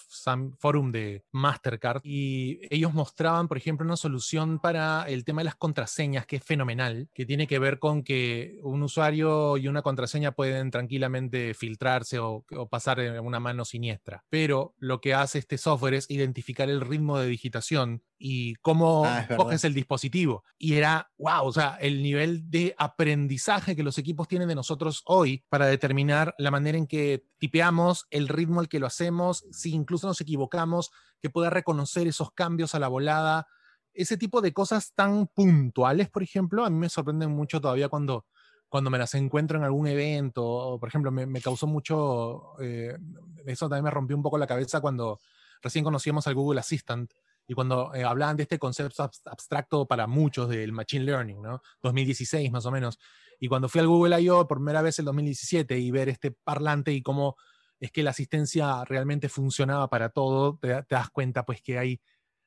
[0.58, 5.56] Forum de Mastercard y ellos mostraban, por ejemplo, una solución para el tema de las
[5.56, 10.32] contraseñas que es fenomenal, que tiene que ver con que un usuario y una contraseña
[10.32, 14.24] pueden tranquilamente filtrarse o, pasar en una mano siniestra.
[14.28, 19.28] Pero lo que hace este software es identificar el ritmo de digitación y cómo ah,
[19.36, 20.44] coges el dispositivo.
[20.58, 25.04] Y era, wow, o sea, el nivel de aprendizaje que los equipos tienen de nosotros
[25.06, 29.74] hoy para determinar la manera en que tipeamos, el ritmo al que lo hacemos, si
[29.74, 33.48] incluso nos equivocamos, que pueda reconocer esos cambios a la volada.
[33.94, 38.26] Ese tipo de cosas tan puntuales, por ejemplo, a mí me sorprenden mucho todavía cuando,
[38.70, 40.78] cuando me las encuentro en algún evento.
[40.80, 42.98] por ejemplo, me, causó mucho, eh,
[43.46, 45.20] eso también me rompió un poco la cabeza cuando
[45.62, 47.12] recién conocíamos al Google Assistant
[47.48, 51.62] y cuando eh, hablaban de este concepto abstracto para muchos del Machine Learning, ¿no?
[51.82, 53.00] 2016 más o menos.
[53.40, 54.48] Y cuando fui al Google I.O.
[54.48, 57.36] por primera vez en 2017 y ver este parlante y cómo
[57.80, 62.02] es que la asistencia realmente funcionaba para todo, te, das cuenta pues que hay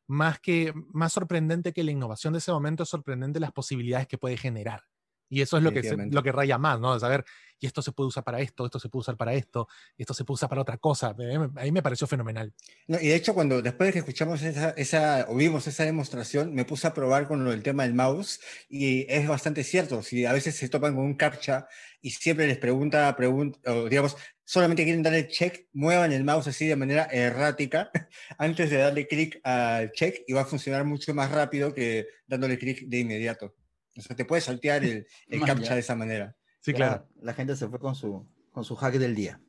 [0.06, 4.18] más que, más sorprendente que la innovación de ese momento, es sorprendente las posibilidades que
[4.18, 4.87] puede generar.
[5.28, 6.94] Y eso es lo que, lo que raya más, ¿no?
[6.94, 7.24] De saber,
[7.60, 10.24] y esto se puede usar para esto, esto se puede usar para esto, esto se
[10.24, 11.08] puede usar para otra cosa.
[11.08, 12.52] A mí me pareció fenomenal.
[12.86, 16.54] No, y de hecho, cuando después de que escuchamos esa, esa, o vimos esa demostración,
[16.54, 20.02] me puse a probar con del tema del mouse y es bastante cierto.
[20.02, 21.66] Si a veces se topan con un captcha
[22.00, 26.66] y siempre les pregunta, pregunta o digamos, solamente quieren darle check, muevan el mouse así
[26.66, 27.90] de manera errática
[28.38, 32.58] antes de darle clic al check y va a funcionar mucho más rápido que dándole
[32.58, 33.54] clic de inmediato.
[33.98, 36.36] O sea, te puedes saltear el, el captcha de esa manera.
[36.60, 37.06] Sí, claro.
[37.20, 39.40] La gente se fue con su, con su hack del día.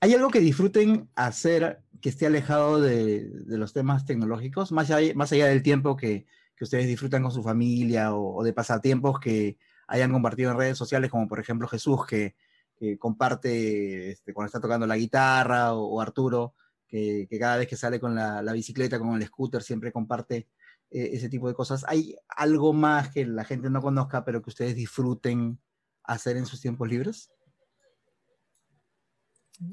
[0.00, 5.14] ¿Hay algo que disfruten hacer que esté alejado de, de los temas tecnológicos, más allá,
[5.14, 9.56] más allá del tiempo que, que, ustedes disfrutan con su familia o, de pasatiempos que
[9.88, 12.36] hayan compartido en redes sociales, como por ejemplo Jesús, que,
[12.76, 16.54] que comparte este, cuando está tocando la guitarra, o, Arturo,
[16.86, 20.48] que, que, cada vez que sale con la, la, bicicleta, con el scooter, siempre comparte
[20.94, 21.84] eh, ese tipo de cosas.
[21.88, 25.58] ¿Hay algo más que la gente no conozca, pero que ustedes disfruten
[26.04, 27.32] hacer en sus tiempos libres?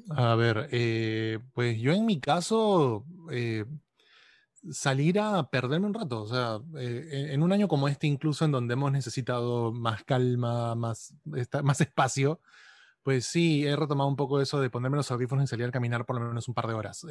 [0.10, 3.66] A ver, eh, pues yo en mi caso, eh,
[4.72, 6.24] salir a perderme un rato.
[6.24, 11.14] O sea, en un año como este, incluso en donde hemos necesitado más calma, más,
[11.64, 12.42] más espacio,
[13.04, 16.04] pues sí, he retomado un poco eso de ponerme los audífonos y salir a caminar
[16.04, 17.06] por lo menos un par de horas.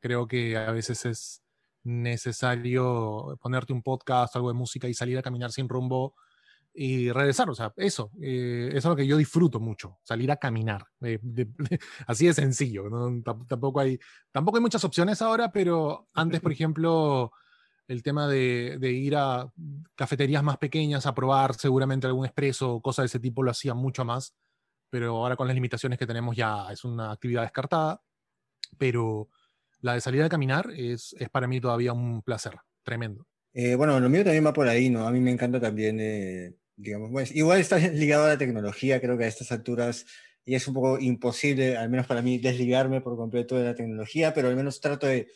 [0.00, 1.43] Creo que a veces es
[1.84, 6.14] necesario ponerte un podcast, algo de música y salir a caminar sin rumbo
[6.74, 7.48] y regresar.
[7.48, 10.86] O sea, eso, eh, eso es lo que yo disfruto mucho, salir a caminar.
[11.02, 11.20] Eh,
[12.06, 12.84] así de sencillo.
[13.22, 13.98] Tampoco, hay,
[14.32, 17.32] tampoco hay muchas opciones ahora, pero antes, por ejemplo,
[17.86, 19.50] el tema de, de, ir a
[19.94, 23.74] cafeterías más pequeñas a probar seguramente algún expreso o cosas de ese tipo lo hacía
[23.74, 24.34] mucho más.
[24.90, 28.02] Pero ahora con las limitaciones que tenemos ya es una actividad descartada.
[28.78, 29.28] Pero
[29.84, 33.26] la de salir a caminar es, es para mí todavía un placer tremendo.
[33.52, 35.06] Eh, bueno, lo mío también va por ahí, ¿no?
[35.06, 36.00] A mí me encanta también
[36.76, 40.06] digamos, pues, igual está ligado a la tecnología, creo que a estas alturas
[40.44, 44.34] y es un poco imposible, al menos para mí, desligarme por completo de la tecnología,
[44.34, 45.28] pero al menos trato de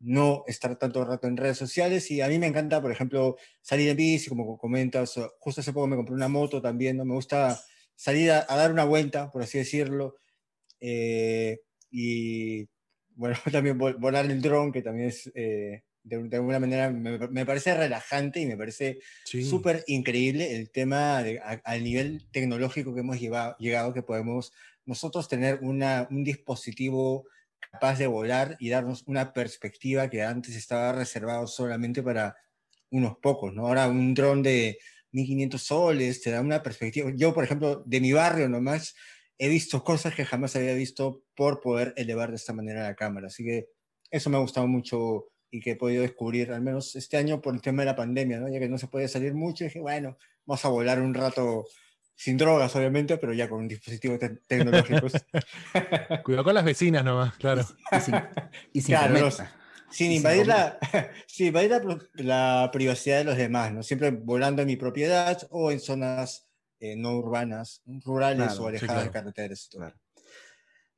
[0.00, 3.88] no estar tanto rato en redes sociales y a mí me encanta, por ejemplo, salir
[3.90, 7.04] en bici, como comentas, justo hace poco me compré una moto también, ¿no?
[7.04, 7.60] Me gusta
[7.94, 10.16] salir a, dar una vuelta, por así decirlo,
[10.80, 12.66] eh, y
[13.16, 15.30] bueno, también volar el dron, que también es...
[15.34, 21.82] Eh, de, alguna manera me, parece relajante y me parece súper increíble el tema al
[21.82, 24.52] nivel tecnológico que hemos llegado, que podemos
[24.84, 27.26] nosotros tener una, un dispositivo
[27.72, 32.36] capaz de volar y darnos una perspectiva que antes estaba reservado solamente para
[32.90, 33.66] unos pocos, ¿no?
[33.66, 34.78] Ahora un dron de
[35.12, 37.10] 1500 soles te da una perspectiva.
[37.14, 38.94] Yo, por ejemplo, de mi barrio nomás,
[39.38, 43.26] he visto cosas que jamás había visto por poder elevar de esta manera la cámara.
[43.26, 43.68] Así que
[44.10, 47.54] eso me ha gustado mucho y que he podido descubrir, al menos este año por
[47.54, 48.48] el tema de la pandemia, ¿no?
[48.48, 51.64] ya que no se puede salir mucho, dije, bueno, vamos a volar un rato
[52.16, 55.12] sin drogas, obviamente, pero ya con dispositivos tecnológicos.
[56.24, 57.64] Cuidado con las vecinas nomás, claro.
[58.72, 58.94] Y sin,
[59.90, 60.78] sin invadir, la,
[61.26, 61.72] sin invadir
[62.14, 63.82] la, privacidad de los demás, ¿no?
[63.82, 66.48] Siempre volando en mi propiedad o en zonas
[66.80, 69.70] eh, no urbanas, rurales o alejadas de carreteras.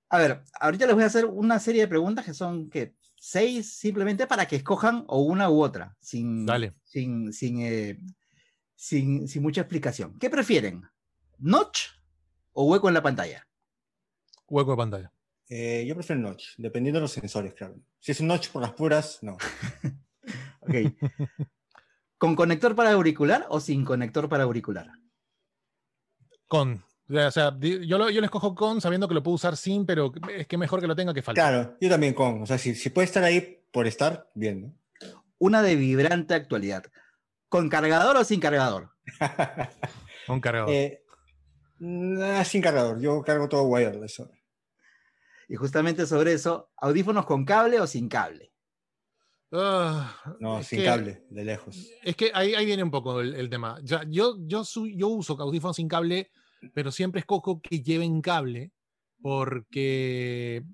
[0.09, 3.75] A ver, ahorita les voy a hacer una serie de preguntas que son que seis
[3.75, 6.47] simplemente para que escojan o una u otra, sin,
[6.85, 7.99] sin, eh,
[8.75, 10.19] sin, sin, mucha explicación.
[10.19, 10.83] ¿Qué prefieren?
[11.39, 11.89] ¿Notch
[12.53, 13.47] o hueco en la pantalla?
[14.49, 15.13] Hueco de pantalla.
[15.49, 17.81] Eh, yo prefiero notch, dependiendo de los sensores, claro.
[18.01, 19.37] Si es un notch por las puras, no.
[20.61, 20.75] ok.
[22.19, 24.91] ¿Con conector para auricular o sin conector para auricular?
[26.49, 26.85] Con.
[27.09, 30.13] O sea, yo lo, yo lo escojo con sabiendo que lo puedo usar sin, pero
[30.37, 31.53] es que mejor que lo tenga que faltar.
[31.53, 32.43] Claro, yo también con.
[32.43, 34.77] O sea, si, si puede estar ahí por estar, bien.
[35.39, 36.85] Una de vibrante actualidad.
[37.49, 38.91] ¿Con cargador o sin cargador?
[40.27, 40.71] Con cargador.
[40.71, 41.05] Eh,
[42.45, 43.01] sin cargador.
[43.01, 44.23] Yo cargo todo wireless.
[45.49, 48.53] Y justamente sobre eso, ¿audífonos con cable o sin cable?
[49.53, 51.89] Ah, no, sin cable, de lejos.
[52.03, 53.79] Es que ahí, ahí viene un poco el, tema.
[53.83, 56.31] Ya, yo, yo, yo uso audífonos sin cable
[56.75, 58.73] pero siempre escojo que lleven cable
[59.21, 60.65] porque,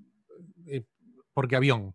[0.66, 0.85] eh,
[1.32, 1.94] porque avión.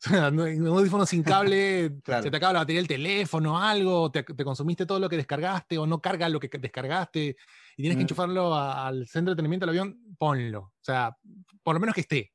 [0.10, 4.98] un audífono sin cable, se te acaba la batería del teléfono, algo, te, consumiste todo
[4.98, 7.36] lo que descargaste o no cargas lo que descargaste
[7.76, 10.60] y tienes que enchufarlo al centro de entretenimiento del avión, ponlo.
[10.60, 11.16] O sea,
[11.62, 12.31] por lo menos que esté.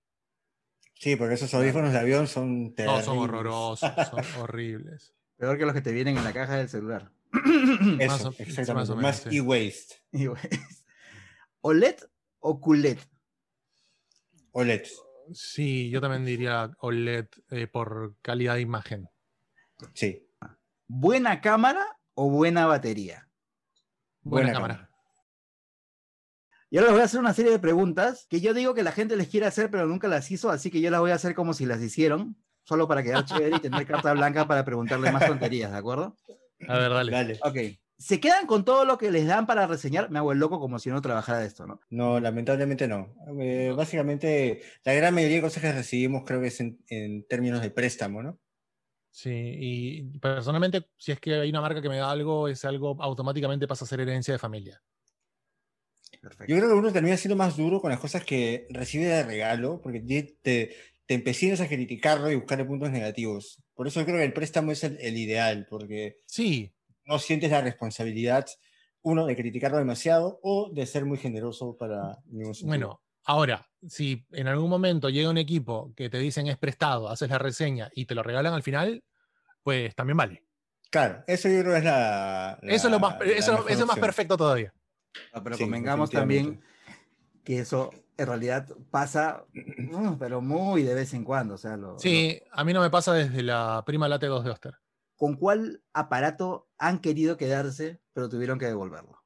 [1.00, 3.06] Sí, porque esos audífonos de avión son terribles.
[3.06, 5.14] No, son horrorosos, son horribles.
[5.38, 7.12] Peor que los que te vienen en la caja del celular.
[8.00, 8.96] Eso, exactamente.
[8.96, 9.96] Más, e-waste.
[11.62, 11.96] ¿OLED
[12.40, 12.98] o QLED?
[14.52, 14.86] OLED.
[15.34, 19.10] Sí, yo también diría OLED eh, por calidad de imagen.
[19.94, 20.28] Sí.
[20.88, 23.30] ¿Buena cámara o buena batería?
[24.22, 24.87] Buena, cámara.
[26.70, 28.92] Y ahora les voy a hacer una serie de preguntas que yo digo que la
[28.92, 31.34] gente les quiere hacer, pero nunca las hizo, así que yo las voy a hacer
[31.34, 35.26] como si las hicieron, solo para quedar chévere y tener carta blanca para preguntarle más
[35.26, 36.16] tonterías, ¿de acuerdo?
[36.68, 37.12] A ver, dale.
[37.12, 37.40] Dale.
[37.44, 37.58] Ok
[37.98, 40.10] se quedan con todo lo que les dan para reseñar.
[40.12, 41.80] Me hago el loco como si no trabajara de esto, ¿no?
[41.90, 43.16] No, lamentablemente no.
[43.40, 47.72] Eh, básicamente, la gran mayoría de cosas que recibimos creo que es en, términos de
[47.72, 48.40] préstamo, ¿no?
[49.10, 53.02] Sí, y personalmente, si es que hay una marca que me da algo, es algo
[53.02, 54.82] automáticamente pasa a ser herencia de familia.
[56.22, 56.46] Perfecto.
[56.52, 59.82] Yo creo que uno termina siendo más duro con las cosas que recibe de regalo,
[59.82, 60.02] porque
[60.42, 60.76] te,
[61.06, 63.64] te empecinas a criticarlo y buscarle puntos negativos.
[63.74, 66.18] Por eso yo creo que el préstamo es el, el ideal, porque...
[66.26, 66.74] Sí,
[67.08, 68.46] no sientes la responsabilidad,
[69.02, 74.48] uno, de criticarlo demasiado o de ser muy generoso para ningún Bueno, ahora, si en
[74.48, 78.16] algún momento llega un equipo que te dicen es prestado, haces la reseña y te
[78.16, 79.04] lo regalan al final,
[79.64, 80.44] pues también vale.
[80.90, 82.60] Claro, eso yo creo es la.
[82.64, 84.74] eso es lo más, eso, es más perfecto todavía.
[85.44, 86.62] Pero convengamos también
[87.44, 91.56] que eso en realidad pasa, mm, pero muy de vez en cuando.
[91.56, 94.52] O sea, lo- Sí, a mí no me pasa desde la prima Late 2 de
[94.52, 94.74] Oster.
[95.16, 99.24] ¿Con cuál aparato han querido quedarse, pero tuvieron que devolverlo?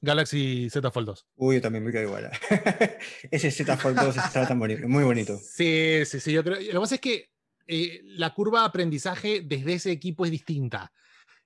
[0.00, 1.26] Galaxy Z Fold 2.
[1.36, 2.30] Uy, yo también me quedo igual.
[3.30, 5.38] Ese Z Fold 2 estaba tan bonito, muy bonito.
[5.38, 6.32] Sí, sí, sí.
[6.32, 6.56] Yo creo.
[6.60, 7.30] Lo que pasa es que
[7.66, 10.92] eh, la curva de aprendizaje desde ese equipo es distinta.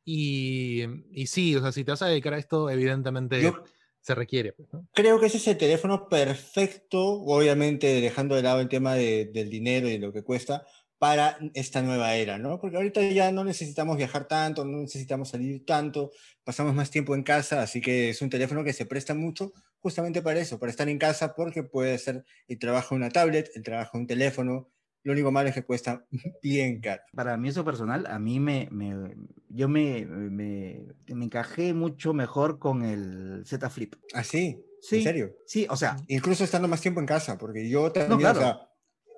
[0.04, 3.62] Y, y sí, o sea, si te vas a dedicar a esto, evidentemente Yo
[4.00, 4.52] se requiere.
[4.52, 9.26] pues, creo que ese es el teléfono perfecto, obviamente dejando de lado el tema de-
[9.32, 10.66] del dinero y lo que cuesta,
[10.98, 12.58] para esta nueva era, ¿no?
[12.60, 16.10] Porque ahorita ya no necesitamos viajar tanto, no necesitamos salir tanto,
[16.42, 20.22] pasamos más tiempo en casa, así que es un teléfono que se presta mucho justamente
[20.22, 23.62] para eso, para estar en casa, porque puede ser el trabajo en una tablet, el
[23.62, 24.70] trabajo en un teléfono.
[25.04, 26.06] Lo único malo es que cuesta
[26.42, 27.02] bien caro.
[27.14, 29.14] Para mí eso personal, a mí me, me-
[29.48, 33.94] yo me, me, me encajé mucho mejor con el Z Flip.
[34.12, 34.62] ¿Así?
[34.80, 35.36] Sí, ¿En serio?
[35.46, 38.38] Sí, o sea, Incluso estando más tiempo en casa, porque yo también, claro.
[38.38, 38.58] o sea,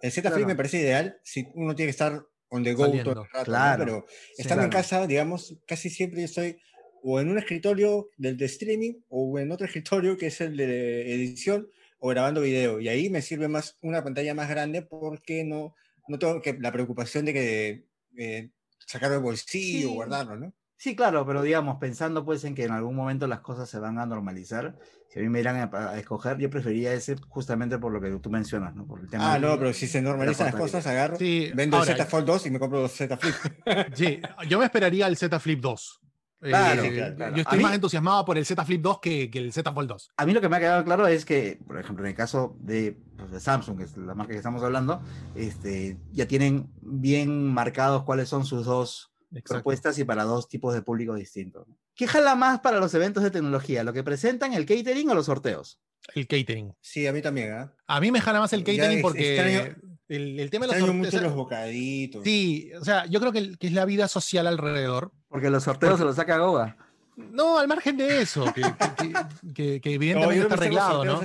[0.03, 0.47] el Z Flip Claro.
[0.49, 3.39] me parece ideal si uno tiene que estar on the go Saliendo, todo el rato,
[3.39, 3.45] ¿no?
[3.45, 3.85] claro.
[3.85, 4.83] Pero Sí, estando en claro.
[4.83, 6.57] casa, digamos, casi siempre yo estoy
[7.03, 11.15] o en un escritorio del de streaming o en otro escritorio que es el de
[11.15, 11.69] edición
[12.01, 12.81] o grabando video.
[12.81, 15.75] Y ahí me sirve más una pantalla más grande porque no,
[16.09, 17.85] no tengo que, la preocupación de que
[18.17, 18.51] eh,
[18.87, 19.95] sacarlo del bolsillo o Sí.
[19.95, 20.53] guardarlo, ¿no?
[20.77, 23.99] Sí, claro, pero digamos, pensando pues en que en algún momento las cosas se van
[23.99, 24.79] a normalizar,
[25.11, 28.09] si a mí me dieran a, a escoger, yo prefería ese justamente por lo que
[28.19, 28.87] tú mencionas, ¿no?
[28.87, 31.91] Por el tema Ah, no, pero si se normalizan las cosas, agarro, Sí, vendo ahora,
[31.93, 33.35] el Z Fold 2 y me compro los Z Flip.
[33.95, 36.00] Sí, yo me esperaría al Z Flip 2.
[36.43, 36.85] Eh, Claro.
[36.85, 39.73] Yo A estoy mí- más entusiasmado por el Z Flip 2 que, que el Z
[39.73, 40.11] Fold 2.
[40.17, 42.57] A mí lo que me ha quedado claro es que, por ejemplo, en el caso
[42.61, 45.03] de, pues, de Samsung, que es la marca que estamos hablando,
[45.35, 49.55] este, ya tienen bien marcados cuáles son sus dos Exacto.
[49.55, 51.67] propuestas y para dos tipos de público distintos.
[51.95, 53.85] ¿Qué jala más para los eventos de tecnología?
[53.85, 55.79] ¿Lo que presentan, el catering o los sorteos?
[56.15, 56.75] El catering.
[56.81, 57.75] Sí, a mí también, ¿ah?
[57.87, 59.77] A mí me jala más el catering porque extraño-
[60.11, 60.97] el, el tema de los sorteos.
[61.13, 62.25] mucho los bocaditos.
[62.25, 65.13] Sí, o sea, yo creo que, que es la vida social alrededor.
[65.29, 66.77] Porque los sorteos se los saca Goga.
[67.17, 69.13] No, al margen de eso, que, que-
[69.55, 71.23] que- que- que No, evidentemente está arreglado, ¿no?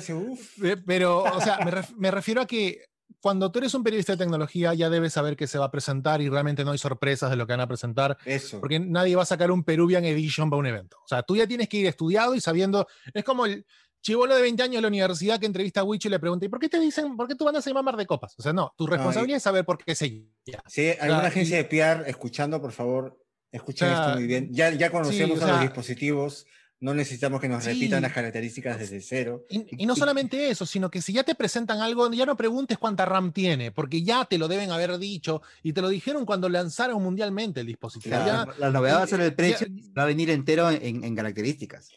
[0.68, 2.82] Eh, Pero, o sea, me, ref- me refiero a que
[3.22, 6.22] cuando tú eres un periodista de tecnología ya debes saber qué se va a presentar
[6.22, 8.60] y realmente no hay sorpresas de lo que van a presentar, Eso.
[8.60, 10.98] porque nadie va a sacar un Peruvian Edition para un evento.
[11.04, 13.66] O sea, tú ya tienes que ir estudiado y sabiendo, es como el
[14.06, 16.50] chivolo de 20 años de la universidad que entrevista a Wicho y le pregunta, ¿y
[16.50, 18.36] por qué te dicen, por qué tú van a ser Mar de copas?
[18.38, 20.10] O sea, no, tu responsabilidad es saber por qué se
[20.46, 20.62] llama.
[20.78, 23.20] Hay alguna agencia y- de PR escuchando, por favor,
[23.52, 24.50] escuchen esto muy bien.
[24.52, 26.46] Ya, ya conocemos o a los dispositivos,
[26.80, 28.04] no necesitamos que nos repitan Sí.
[28.04, 29.44] las características desde cero.
[29.50, 32.78] Y, y no solamente eso, sino que si ya te presentan algo, ya no preguntes
[32.78, 36.48] cuánta RAM tiene, porque ya te lo deben haber dicho y te lo dijeron cuando
[36.48, 38.16] lanzaron mundialmente el dispositivo.
[38.18, 38.52] Claro.
[38.54, 41.16] Ya- La novedad va a ser el ya- precio, va a venir entero en, en
[41.16, 41.90] características.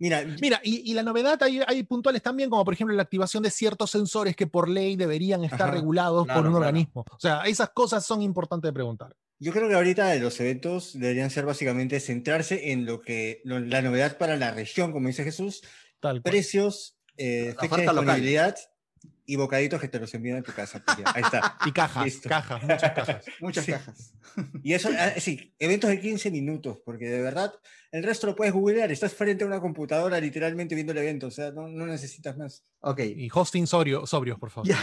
[0.00, 3.42] Mira, Mira, y, y la novedad hay, hay puntuales también, como por ejemplo la activación
[3.44, 6.66] de ciertos sensores que por ley deberían estar Ajá, regulados claro, por un claro.
[6.68, 7.04] organismo.
[7.08, 9.14] O sea, esas cosas son importantes de preguntar.
[9.38, 13.80] yo creo que ahorita los eventos deberían ser básicamente centrarse en lo que lo- la
[13.82, 15.62] novedad para la región, como dice Jesús,
[16.00, 18.22] Tal precios, eh, La fecha de local.
[19.32, 20.82] Y bocaditos que te los envían a tu casa.
[20.84, 21.56] pues Ahí está.
[21.66, 22.28] Y cajas, Listo.
[22.28, 23.24] cajas, muchas cajas.
[23.40, 23.72] Muchas Sí.
[23.72, 24.14] cajas.
[24.62, 27.52] Y eso, ah, sí, eventos de 15 minutos, porque de verdad
[27.92, 28.90] el resto lo puedes googlear.
[28.92, 32.64] Estás frente a una computadora literalmente viendo el evento, o sea, no, no necesitas más.
[32.80, 34.68] Ok, Y hosting sobrio- sobrios, por favor.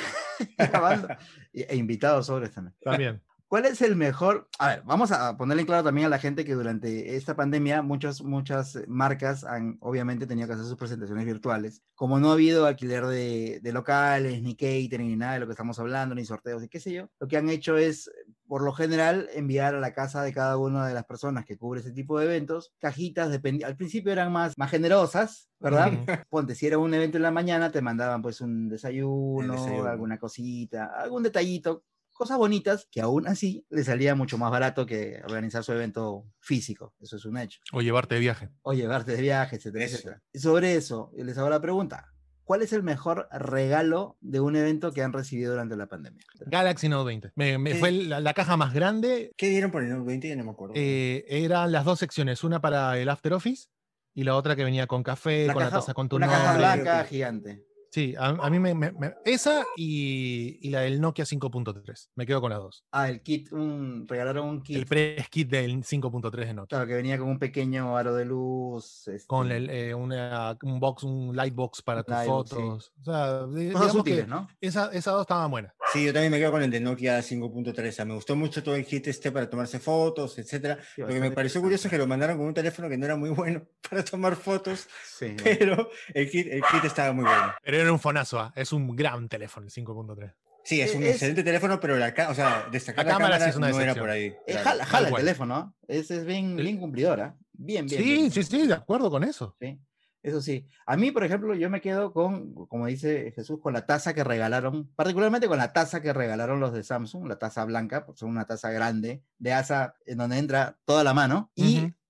[0.57, 1.17] Ya.
[1.53, 2.75] Y- E invitados sobre también.
[2.81, 3.21] También.
[3.49, 4.49] ¿Cuál es el mejor?
[4.59, 7.81] A ver, vamos a ponerle en claro también a la gente que durante esta pandemia
[7.81, 11.81] muchas, muchas marcas han obviamente tenido que hacer sus presentaciones virtuales.
[11.95, 15.53] Como no ha habido alquiler de, de locales, ni catering, ni nada de lo que
[15.53, 18.11] estamos hablando, ni sorteos, y qué sé yo, lo que han hecho es,
[18.47, 21.79] por lo general, enviar a la casa de cada una de las personas que cubre
[21.79, 25.89] ese tipo de eventos cajitas, al principio eran más, más generosas, ¿verdad?
[26.29, 29.85] Ponte, si era un evento en la mañana, te mandaban pues un desayuno, desayuno.
[29.87, 31.85] alguna cosita, algún detallito,
[32.17, 36.93] cosas bonitas que aún así le salía mucho más barato que organizar su evento físico.
[36.99, 37.59] Eso es un hecho.
[37.71, 38.49] O llevarte de viaje.
[38.63, 39.95] O llevarte de viaje, etcétera, Eso.
[39.95, 40.21] etcétera.
[40.33, 42.11] Y sobre eso, les hago la pregunta.
[42.43, 46.23] ¿Cuál es el mejor regalo de un evento que han recibido durante la pandemia?
[46.45, 47.31] Galaxy Note 20.
[47.35, 49.33] Me, fue la, la caja más grande.
[49.35, 50.29] ¿Qué dieron por el Note 20?
[50.29, 50.73] Ya no me acuerdo.
[50.77, 53.67] eh, eran las dos secciones, una para el After Office
[54.13, 57.03] y la otra que venía con café, con la taza con tu una caja blanca
[57.03, 57.65] gigante.
[57.91, 62.09] Sí, a, a mí me, me- me- esa y, y la del Nokia 5.3.
[62.15, 62.83] Me quedo con las dos.
[62.91, 64.75] Ah, el kit, un, regalaron un kit.
[64.77, 66.67] El press kit del 5.3 de Nokia.
[66.77, 69.09] Claro, que venía con un pequeño aro de luz.
[69.27, 72.55] Con este, el, eh, una- un box, un light box para tus Lightbox, sí.
[72.55, 72.93] fotos.
[73.01, 74.47] O sea, digamos útiles, que ¿no?
[74.61, 75.73] esa- esas dos estaban buenas.
[75.93, 78.05] Sí, yo también me quedo con el de Nokia 5.3.
[78.05, 80.77] Me gustó mucho todo el kit este para tomarse fotos, etcétera.
[80.95, 83.05] Sí, Lo que me pareció curioso es que lo mandaron con un teléfono que no
[83.05, 85.43] era muy bueno para tomar fotos, Sí, bueno.
[85.43, 87.53] pero el kit, el kit estaba muy bueno.
[87.63, 88.51] Pero era un fonazo, ¿ah?
[88.55, 90.33] es un gran teléfono el 5.3.
[90.65, 93.45] Sí, es un Es- excelente teléfono, pero la, o sea, destacar La la, cámara cámara,
[93.45, 94.25] sí es una no era por ahí.
[94.25, 94.63] Eh, claro.
[94.65, 95.99] jala, jala el teléfono, ¿eh?
[95.99, 96.63] es, es bien, Sí.
[96.63, 97.37] bien cumplidora.
[97.53, 98.01] Bien, bien.
[98.03, 98.31] Sí, bien.
[98.31, 99.55] sí, sí, de acuerdo con eso.
[99.61, 99.79] Sí,
[100.23, 100.67] Eso sí.
[100.85, 104.23] A mí, por ejemplo, yo me quedo con, como dice Jesús, con la taza que
[104.23, 108.29] regalaron, particularmente con la taza que regalaron los de Samsung, la taza blanca, porque son
[108.29, 111.51] una taza grande, de asa, en donde entra toda la mano.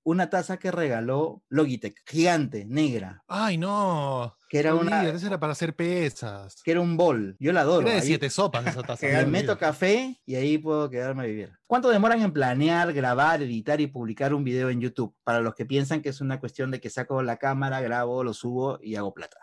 [0.07, 4.37] Una taza que regaló Logitech, gigante, negra, Ay, no.
[4.47, 6.63] que era, una, esa era para hacer pesas.
[6.63, 7.35] que era un bol.
[7.41, 7.81] Yo la adoro.
[7.81, 9.05] Era de ahí siete sopas esa taza.
[9.05, 11.51] me meto café y ahí puedo quedarme a vivir.
[11.67, 15.13] ¿Cuánto demoran en planear, grabar, editar y publicar un video en YouTube?
[15.25, 18.33] Para los que piensan que es una cuestión de que saco la cámara, grabo, lo
[18.33, 19.39] subo y hago plata.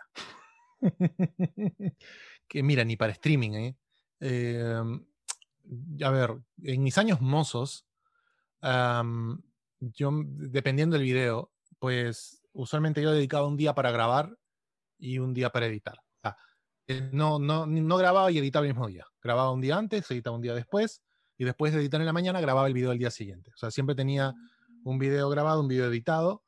[2.47, 3.77] que mira, ni para streaming, ¿eh?
[4.19, 5.05] Em,
[6.03, 6.31] a ver,
[6.63, 7.85] en mis años mozos,
[9.93, 14.37] yo, m- dependiendo del video, pues usualmente yo dedicaba un día para grabar
[14.97, 15.99] y un día para editar.
[16.87, 19.05] Eh, no, no, no grababa y editaba el mismo día.
[19.21, 21.01] Grababa un día antes, editaba un día después,
[21.37, 23.51] y después de editar en la mañana grababa el video el día siguiente.
[23.55, 24.33] O sea, siempre tenía
[24.83, 26.43] un video grabado, un video editado,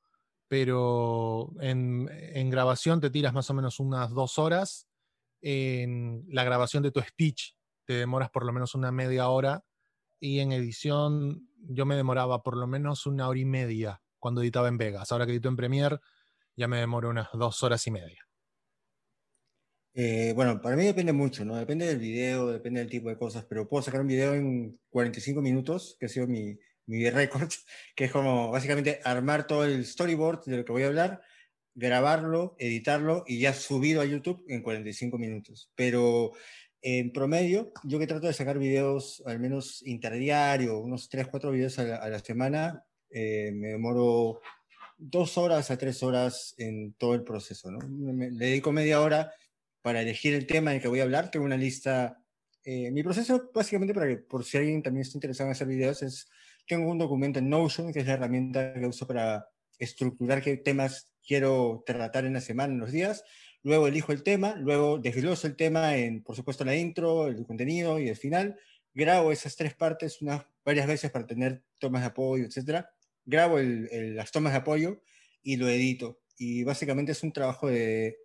[0.47, 4.87] pero en, en grabación te tiras más o menos unas dos horas.
[5.41, 7.53] En la grabación de tu speech
[7.85, 9.63] te demoras por lo menos una media hora.
[10.19, 14.67] Y en edición yo me demoraba por lo menos una hora y media cuando editaba
[14.67, 15.11] en Vegas.
[15.11, 15.99] Ahora que edito en Premiere
[16.55, 18.27] ya me demoro unas dos horas y media.
[19.93, 21.55] Eh, bueno, para mí depende mucho, ¿no?
[21.55, 25.41] Depende del video, depende del tipo de cosas, pero puedo sacar un video en 45
[25.41, 27.49] minutos, que ha sido mi, mi récord,
[27.95, 31.21] que es como básicamente armar todo el storyboard de lo que voy a hablar,
[31.73, 35.71] grabarlo, editarlo y ya subido a YouTube en 45 minutos.
[35.75, 36.33] Pero
[36.81, 41.79] en promedio, yo que trato de sacar videos al menos interdiario, unos 3, 4 videos
[41.79, 44.41] a la, a la semana, eh, me demoro
[44.97, 47.79] dos horas a tres horas en todo el proceso, ¿no?
[47.87, 49.31] Me- le dedico media hora
[49.81, 51.29] para elegir el tema del que voy a hablar.
[51.31, 52.17] Tengo una lista.
[52.63, 56.01] eh, mi proceso, básicamente, para que por si alguien también está interesado en hacer videos,
[56.03, 56.27] es
[56.67, 59.47] tengo un documento en Notion, que es la herramienta que uso para
[59.79, 63.23] estructurar qué temas quiero tratar en la semana, en los días.
[63.67, 67.99] Luego elijo el tema, luego desgloso el tema en, por supuesto, la intro, el contenido
[67.99, 68.57] y el final.
[68.93, 72.89] Grabo esas tres partes unas varias veces para tener tomas de apoyo, etcétera.
[73.25, 75.01] Grabo el- las tomas de apoyo
[75.43, 76.21] y lo edito.
[76.37, 78.15] Y básicamente es un trabajo de,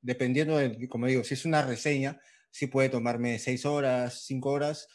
[0.00, 2.18] dependiendo de, como digo, si es una reseña,
[2.50, 4.88] sí puede tomarme seis horas, cinco horas,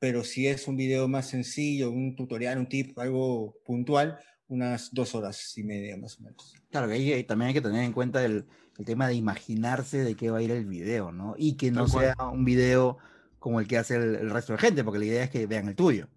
[0.00, 4.18] pero si es un video más sencillo, un tutorial, un tip, algo puntual,
[4.48, 6.54] unas dos horas y media más o menos.
[6.70, 8.46] Claro que ahí eh, también hay que tener en cuenta el,
[8.78, 11.34] el tema de imaginarse de qué va a ir el video, ¿no?
[11.36, 12.14] Y que no Tal cual.
[12.16, 12.98] sea un video
[13.38, 15.68] como el que hace el, el resto de gente, porque la idea es que vean
[15.68, 16.08] el tuyo.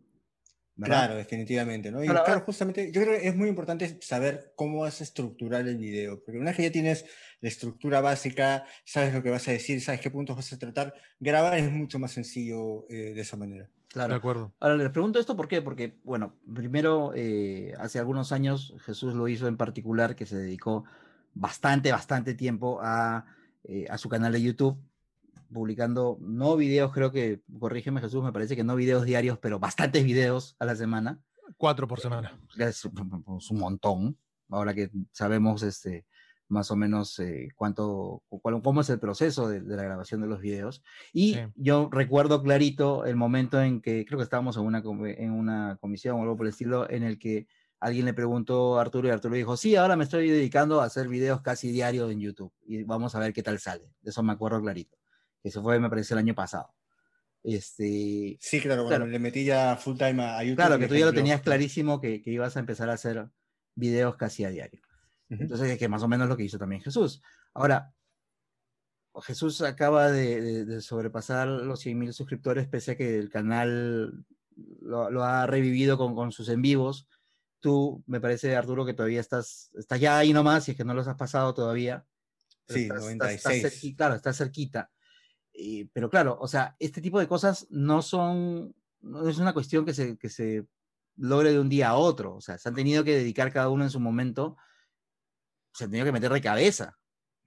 [0.81, 1.05] ¿Verdad?
[1.05, 2.03] Claro, definitivamente, ¿no?
[2.03, 5.67] Y claro, ahora- justamente, yo creo que es muy importante saber cómo vas a estructurar
[5.67, 7.05] el video, porque una vez que ya tienes
[7.39, 10.93] la estructura básica, sabes lo que vas a decir, sabes qué puntos vas a tratar,
[11.19, 13.65] grabar es mucho más sencillo eh, de esa manera.
[13.65, 14.15] De Claro.
[14.15, 14.53] acuerdo.
[14.59, 19.27] Ahora les pregunto esto por qué, porque, bueno, primero, eh, hace algunos años Jesús lo
[19.27, 20.85] hizo en particular, que se dedicó
[21.33, 23.25] bastante, bastante tiempo a,
[23.63, 24.77] eh, a su canal de YouTube,
[25.51, 30.03] publicando no videos, creo que, corrígeme Jesús, me parece que no videos diarios, pero bastantes
[30.03, 31.19] videos a la semana.
[31.57, 32.39] Cuatro por semana.
[32.57, 34.17] Es, un montón,
[34.49, 36.05] ahora que sabemos este,
[36.47, 40.27] más o menos eh, cuánto, cuál- cómo es el proceso de, de la grabación de
[40.27, 40.83] los videos.
[41.13, 41.41] Y Sí.
[41.55, 44.81] yo recuerdo clarito el momento en que, creo que estábamos en una,
[45.17, 47.47] en una comisión o algo por el estilo, en el que
[47.79, 51.07] alguien le preguntó a Arturo y Arturo dijo, sí, ahora me estoy dedicando a hacer
[51.07, 53.91] videos casi diarios en YouTube y vamos a ver qué tal sale.
[54.01, 54.97] De eso me acuerdo clarito.
[55.43, 56.73] Eso fue, me parece, el año pasado.
[57.43, 59.07] Este, Sí, claro, cuando Claro.
[59.07, 60.55] le metí ya full time a, YouTube.
[60.57, 63.29] Claro, que tú ya lo tenías clarísimo que, que ibas a empezar a hacer
[63.75, 64.81] videos casi a diario.
[65.29, 65.41] Ujú.
[65.43, 67.21] Entonces, es que más o menos lo que hizo también Jesús.
[67.53, 67.93] Ahora,
[69.23, 74.23] Jesús acaba de, de- de sobrepasar los 100.000 suscriptores, pese a que el canal
[74.81, 77.07] lo, lo ha revivido con, con sus en vivos.
[77.59, 80.93] Tú, me parece, Arturo, que todavía estás, estás ya ahí nomás, si es que no
[80.93, 82.05] los has pasado todavía.
[82.67, 83.55] Sí, estás- estás- 96.
[83.57, 84.91] Estás cerqui- claro, está cerquita.
[85.93, 89.93] Pero claro, o sea, este tipo de cosas no son, no es una cuestión que
[89.93, 90.65] se, que se
[91.15, 92.35] logre de un día a otro.
[92.35, 94.57] O sea, se han tenido que dedicar cada uno en su momento,
[95.73, 96.97] se han tenido que meter de cabeza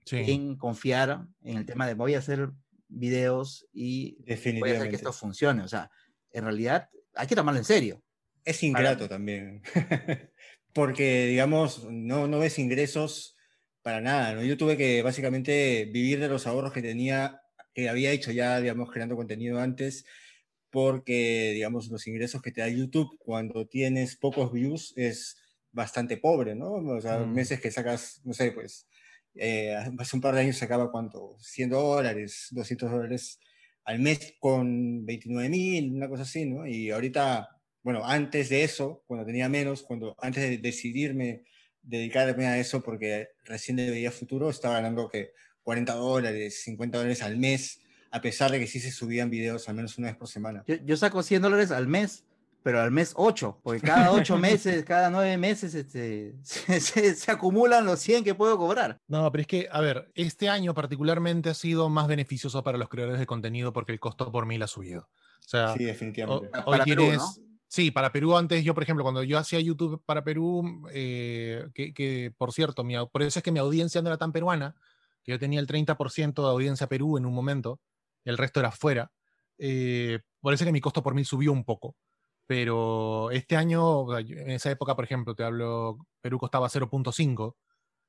[0.07, 0.19] Sí.
[0.27, 2.51] en confiar en el tema de voy a hacer
[2.89, 4.19] videos y
[4.61, 5.63] voy a hacer que esto funcione.
[5.63, 5.91] O sea,
[6.31, 8.03] en realidad hay que tomarlo en serio.
[8.45, 9.63] Es ingrato también.
[10.75, 13.37] Porque, digamos, no, no ves ingresos
[13.81, 14.35] para nada.
[14.35, 14.43] ¿no?
[14.43, 17.41] Yo tuve que básicamente vivir de los ahorros que tenía
[17.75, 20.05] que había hecho ya, digamos, creando contenido antes,
[20.71, 25.37] porque, digamos, los ingresos que te da YouTube cuando tienes pocos views es
[25.73, 26.73] bastante pobre, ¿no?
[26.75, 27.33] O sea, Mm.
[27.33, 28.89] meses que sacas, no sé, pues,
[29.35, 33.39] eh, hace un par de años sacaba cuánto, 100 dólares, 200 dólares
[33.85, 36.67] al mes con 29 mil, una cosa así, ¿no?
[36.67, 37.49] Y ahorita,
[37.83, 41.45] bueno, antes de eso, cuando tenía menos, cuando antes de decidirme
[41.83, 45.33] dedicarme a eso, porque recién veía futuro, estaba ganando que
[45.65, 49.75] 40 dólares, 50 dólares al mes, a pesar de que sí se subían videos al
[49.75, 50.63] menos una vez por semana.
[50.69, 52.25] Yo, yo saco 100 dólares al mes,
[52.63, 57.31] pero al mes 8, porque cada 8 meses, cada 9 meses este, se, se- se
[57.31, 58.99] acumulan los 100 que puedo cobrar.
[59.09, 62.89] No, pero es que, a ver, este año particularmente ha sido más beneficioso para los
[62.89, 65.09] creadores de contenido porque el costo por mil ha subido.
[65.45, 66.49] O sea, Sí, o- definitivamente.
[66.49, 67.19] Para hoy Perú, tienes...
[67.19, 67.35] ¿no?
[67.67, 71.93] Sí, para Perú antes, yo por ejemplo, cuando yo hacía YouTube para Perú, eh, que,
[71.93, 74.77] que, por cierto, mi por eso es que mi audiencia no era tan peruana,
[75.25, 77.81] que yo tenía el 30% de audiencia Perú en un momento,
[78.25, 79.11] el resto era fuera.
[79.59, 81.97] eh, por eso es que mi costo por mil subió un poco.
[82.47, 87.57] Pero este año, en esa época, por ejemplo, te hablo, Perú costaba 0.5,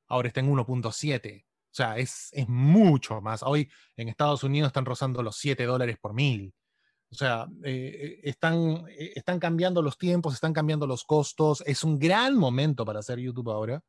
[0.07, 1.45] ahora está en 1.7.
[1.45, 3.43] O sea, es, mucho más.
[3.43, 6.53] Hoy en Estados Unidos están rozando los 7 dólares por mil.
[7.11, 11.63] O sea, eh, están, eh, están cambiando los tiempos, están cambiando los costos.
[11.65, 13.83] Es un gran momento para hacer YouTube ahora.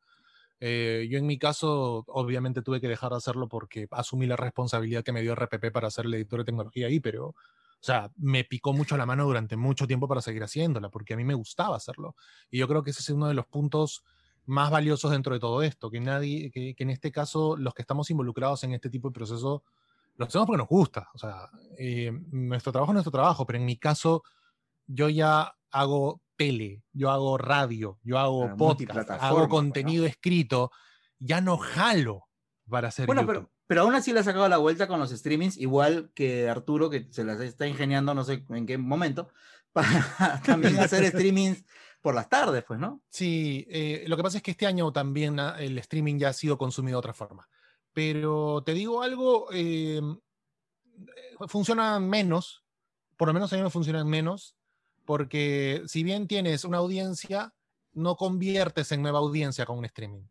[0.60, 5.04] Eh, yo en mi caso, obviamente tuve que dejar de hacerlo porque asumí la responsabilidad
[5.04, 7.34] que me dio RPP para ser el editor de tecnología ahí, pero, o
[7.80, 11.24] sea, me picó mucho la mano durante mucho tiempo para seguir haciéndola, porque a mí
[11.24, 12.16] me gustaba hacerlo.
[12.50, 14.02] Y yo creo que ese es uno de los puntos
[14.46, 17.82] más valiosos dentro de todo esto, que nadie, que, que en este caso los que
[17.82, 19.64] estamos involucrados en este tipo de proceso
[20.16, 21.08] lo hacemos porque nos gusta.
[21.14, 24.22] O sea, eh, nuestro trabajo es nuestro trabajo, pero en mi caso,
[24.86, 30.70] yo ya hago tele, yo hago radio, yo hago Claro, podcast, hago contenido escrito,
[31.18, 32.28] ya no jalo
[32.68, 33.34] para hacer Bueno, YouTube.
[33.34, 36.90] pero, pero aún así le ha sacado la vuelta con los streamings, igual que Arturo,
[36.90, 39.30] que se las está ingeniando, no sé en qué momento,
[39.72, 41.64] para también hacer streamings
[42.00, 43.02] por las tardes, pues, ¿no?
[43.08, 46.32] Sí, eh, lo que pasa es que este año también ah, el streaming ya ha
[46.32, 47.48] sido consumido de otra forma.
[47.92, 50.00] Pero te digo algo, eh,
[51.48, 52.64] funcionan menos,
[53.16, 54.56] por lo menos a mí me funcionan menos,
[55.06, 57.54] porque si bien tienes una audiencia,
[57.94, 60.22] no conviertes en nueva audiencia con un streaming.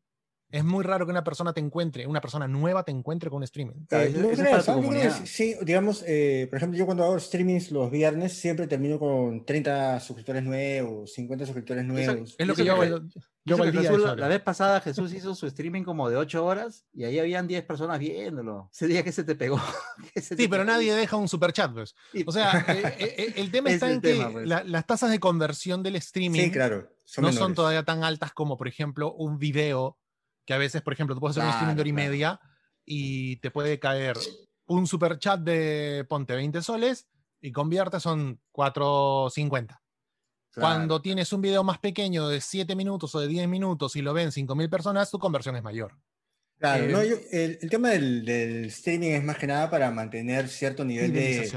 [0.52, 3.44] Es muy raro que una persona te encuentre, una persona nueva te encuentre con un
[3.44, 3.74] streaming.
[3.90, 5.26] Eh, no es que comunidad.
[5.26, 10.00] sí, digamos, eh, por ejemplo, yo cuando hago streamings los viernes siempre termino con 30
[10.00, 12.36] suscriptores nuevos, 50 suscriptores nuevos.
[12.38, 13.00] Es lo que yo que- hago.
[13.48, 16.88] Yo que Jesús, eso la, vez pasada Jesús hizo su streaming como de 8 horas
[16.94, 18.70] y ahí habían 10 personas viéndolo.
[18.74, 19.62] Ese día que se te pegó.
[20.14, 20.74] que se Sí, te pero pegó.
[20.74, 21.94] nadie deja un super chat, pues.
[22.26, 24.48] O sea, eh, eh, eh, el tema Es está el en que tema, pues.
[24.48, 26.90] la- las tasas de conversión del streaming Sí, claro.
[27.04, 27.56] Son no son menores.
[27.56, 30.00] todavía tan altas como, por ejemplo, un video
[30.46, 32.40] que a veces, por ejemplo, tú puedes hacer un streaming de hora y Claro, media
[32.84, 34.18] y te puede caer
[34.66, 37.08] un super chat de, ponte 20 soles
[37.42, 39.80] y convierte son 4.50.
[40.56, 40.74] Claro.
[40.76, 44.14] Cuando tienes un video más pequeño de 7 minutos o de 10 minutos y lo
[44.14, 45.94] ven 5.000 personas, tu conversión es mayor.
[46.58, 49.92] Claro, Eh, no, yo- el, el tema del, del streaming es más que nada para
[49.92, 51.52] mantener cierto nivel de,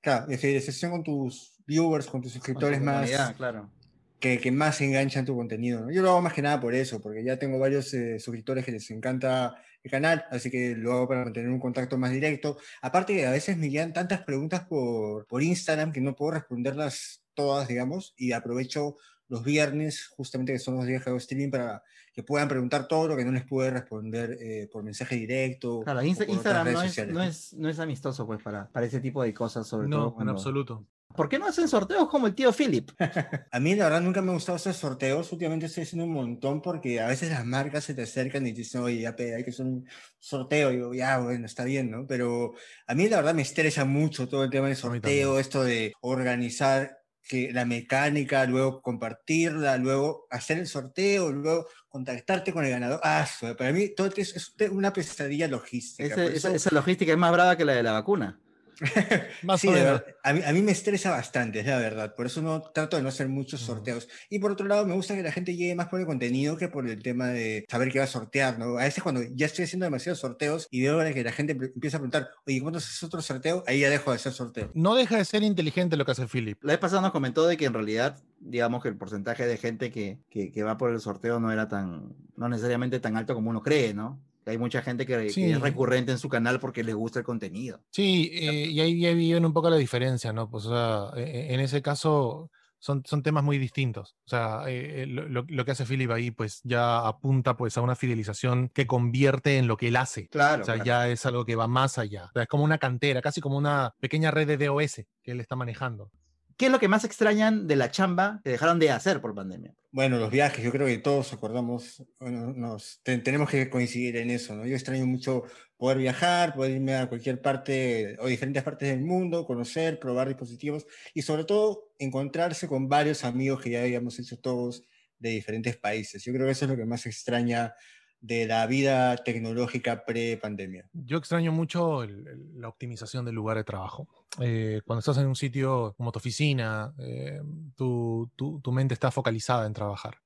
[0.00, 3.70] claro, de fidelización con tus viewers, con tus Con tu suscriptores más, comunidad, claro.
[4.18, 5.82] que, que más enganchan tu contenido.
[5.82, 5.92] ¿no?
[5.92, 8.72] Yo lo hago más que nada por eso, porque ya tengo varios eh, suscriptores que
[8.72, 12.58] les encanta el canal, así que lo hago para mantener un contacto más directo.
[12.82, 17.21] Aparte que a veces me llegan tantas preguntas por, por Instagram que no puedo responderlas
[17.34, 18.96] todas, digamos, y aprovecho
[19.28, 23.08] los viernes, justamente que son los días que hago streaming, para que puedan preguntar todo
[23.08, 25.80] lo que no les pude responder eh, por mensaje directo.
[25.82, 27.24] Claro, Insta- Instagram redes no es, sociales, no, ¿no?
[27.26, 30.12] es, no es amistoso pues para, para ese tipo de cosas, sobre todo No, en
[30.14, 30.86] cuando- absoluto.
[31.14, 32.90] ¿Por qué no hacen sorteos como el tío Philip?
[33.52, 36.62] A mí la verdad nunca me ha gustado hacer sorteos, últimamente estoy haciendo un montón
[36.62, 39.50] porque a veces las marcas se te acercan y te dicen, oye, ya hay que
[39.50, 39.86] hacer un
[40.18, 42.06] sorteo, y digo, ya, bueno, está bien, ¿no?
[42.06, 42.54] Pero
[42.86, 47.01] a mí la verdad me estresa mucho todo el tema del sorteo, esto de organizar
[47.28, 53.00] que la mecánica, luego compartirla, luego hacer el sorteo, luego contactarte con el ganador.
[53.04, 56.14] Ah, para mí todo es, una pesadilla logística.
[56.14, 58.38] Ese- esa, esa logística es más brava que la de la vacuna.
[59.42, 60.02] Más Sí, o menos.
[60.22, 62.14] a mí, a mí me estresa bastante, es la verdad.
[62.14, 64.08] Por eso no trato de no hacer muchos sorteos.
[64.30, 66.68] Y por otro lado, me gusta que la gente llegue más por el contenido que
[66.68, 68.78] por el tema de saber qué va a sortear, ¿no?
[68.78, 72.00] A veces cuando ya estoy haciendo demasiados sorteos y veo que la gente empieza a
[72.00, 73.62] preguntar, oye, ¿cuándo haces otro sorteo?
[73.66, 74.70] Ahí ya dejo de hacer sorteo.
[74.74, 76.58] No deja de ser inteligente lo que hace Philip.
[76.62, 79.90] La vez pasada nos comentó de que en realidad, digamos que el porcentaje de gente
[79.90, 83.50] que, que, que va por el sorteo no era tan, no necesariamente tan alto como
[83.50, 84.20] uno cree, ¿no?
[84.46, 87.80] Hay mucha gente que, es recurrente en su canal porque les gusta el contenido.
[87.90, 90.50] Sí, eh, y ahí ya viven un poco la diferencia, ¿no?
[90.50, 94.16] Pues, o sea, e- e- en ese caso, son, son temas muy distintos.
[94.26, 97.76] O sea, eh, eh, lo, lo- lo que hace Philip ahí, pues ya apunta pues
[97.78, 100.26] a una fidelización que convierte en lo que él hace.
[100.26, 100.62] Claro.
[100.62, 100.86] O sea, claro.
[100.86, 102.24] ya es algo que va más allá.
[102.24, 105.40] O sea, es como una cantera, casi como una pequeña red de DOS que él
[105.40, 106.10] está manejando.
[106.56, 109.74] ¿Qué es lo que más extrañan de la chamba que dejaron de hacer por pandemia?
[109.94, 114.30] Bueno, los viajes, yo creo que todos acordamos, bueno, nos, te- tenemos que coincidir en
[114.30, 114.64] eso, ¿no?
[114.66, 115.42] Yo extraño mucho
[115.76, 120.86] poder viajar, poder irme a cualquier parte o diferentes partes del mundo, conocer, probar dispositivos
[121.12, 124.82] y sobre todo encontrarse con varios amigos que ya habíamos hecho todos
[125.18, 126.24] de diferentes países.
[126.24, 127.74] Yo creo que eso es lo que más extraña
[128.22, 130.88] de la vida tecnológica pre-pandemia.
[130.92, 134.06] Yo extraño mucho el- el- la optimización del lugar de trabajo.
[134.40, 137.40] Eh, cuando estás en un sitio como tu oficina, eh,
[137.76, 140.18] tu, tu- tu mente está focalizada en trabajar.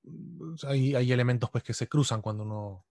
[0.68, 2.84] Hay, hay elementos pues, que se cruzan cuando uno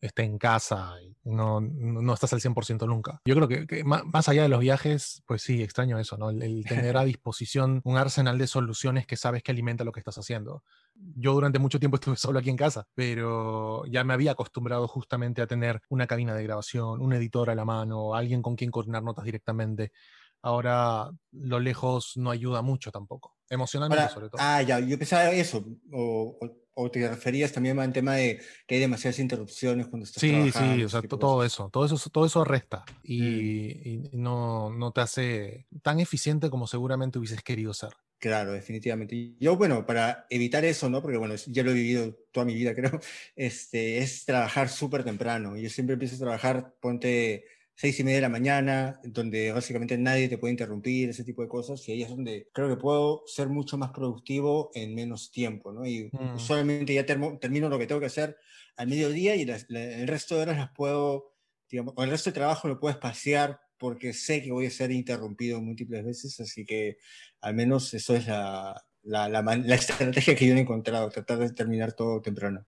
[0.00, 3.20] está en casa y no, no, estás al 100% nunca.
[3.24, 6.30] Yo creo que, que más, allá de los viajes, pues sí, extraño eso, ¿no?
[6.30, 10.00] El, el tener a disposición un arsenal de soluciones que sabes que alimenta lo que
[10.00, 10.62] estás haciendo.
[10.94, 15.42] Yo durante mucho tiempo estuve solo aquí en casa, pero ya me había acostumbrado justamente
[15.42, 19.02] a tener una cabina de grabación, un editor a la mano, alguien con quien coordinar
[19.02, 19.92] notas directamente.
[20.40, 24.40] Ahora lo lejos no ayuda mucho tampoco, emocionalmente Ahora, sobre todo.
[24.40, 28.76] ah, ya, yo pensaba eso, o, o- o te referías también al tema de que
[28.76, 30.74] hay demasiadas interrupciones cuando estás Sí, trabajando.
[30.76, 34.06] sí, o ese sea, todo eso, todo eso, todo eso resta y, Mm.
[34.12, 37.90] y no, no te hace tan eficiente como seguramente hubieses querido ser.
[38.20, 39.34] Claro, definitivamente.
[39.38, 41.00] Yo, bueno, para evitar eso, ¿no?
[41.02, 43.00] Porque, bueno, ya lo he vivido toda mi vida, creo,
[43.36, 45.56] este, es trabajar súper temprano.
[45.56, 47.44] Yo siempre empiezo a trabajar, ponte
[47.80, 51.48] seis y media de la mañana, donde básicamente nadie te puede interrumpir, ese tipo de
[51.48, 55.70] cosas, y ahí es donde creo que puedo ser mucho más productivo en menos tiempo,
[55.72, 55.86] ¿no?
[55.86, 56.34] Y Mm.
[56.34, 58.36] usualmente ya termo- termino lo que tengo que hacer
[58.76, 61.36] al mediodía y las- la- el resto de horas las puedo,
[61.70, 64.90] digamos, o el resto de trabajo lo puedo espaciar porque sé que voy a ser
[64.90, 66.96] interrumpido múltiples veces, así que
[67.40, 71.52] al menos eso es la, la, la la estrategia que yo he encontrado, tratar de
[71.52, 72.66] terminar todo temprano.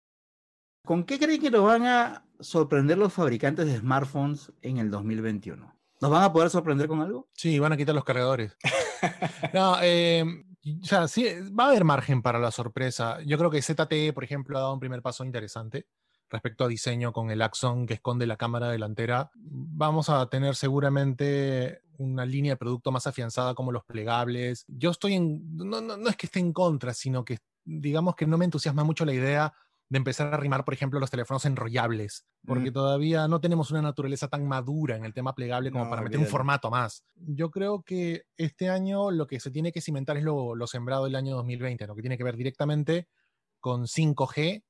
[0.86, 5.76] ¿Con qué creen que nos van a sorprender los fabricantes de smartphones en el 2021?
[6.02, 7.28] ¿Nos van a poder sorprender con algo?
[7.34, 8.56] Sí, van a quitar los cargadores.
[9.54, 10.26] No, eh,
[10.82, 11.26] o sea, sí,
[11.58, 13.20] va a haber margen para la sorpresa.
[13.26, 15.88] Yo creo que ZTE, por ejemplo, ha dado un primer paso interesante
[16.30, 19.32] respecto a diseño con el Axon que esconde la cámara delantera.
[19.36, 24.66] Vamos a tener seguramente una línea de producto más afianzada como los plegables.
[24.68, 28.28] Yo estoy en, no, no, no es que esté en contra, sino que digamos que
[28.28, 29.54] no me entusiasma mucho la idea
[29.90, 32.74] de empezar a arrimar, por ejemplo, los teléfonos enrollables, porque Mm.
[32.74, 36.20] todavía no tenemos una naturaleza tan madura en el tema plegable como No, para meter
[36.20, 36.32] un olvídalo.
[36.32, 37.04] formato más.
[37.16, 41.06] Yo creo que este año lo que se tiene que cimentar es lo, lo sembrado
[41.06, 43.08] del año 2020, lo que tiene que ver directamente
[43.60, 44.64] con 5G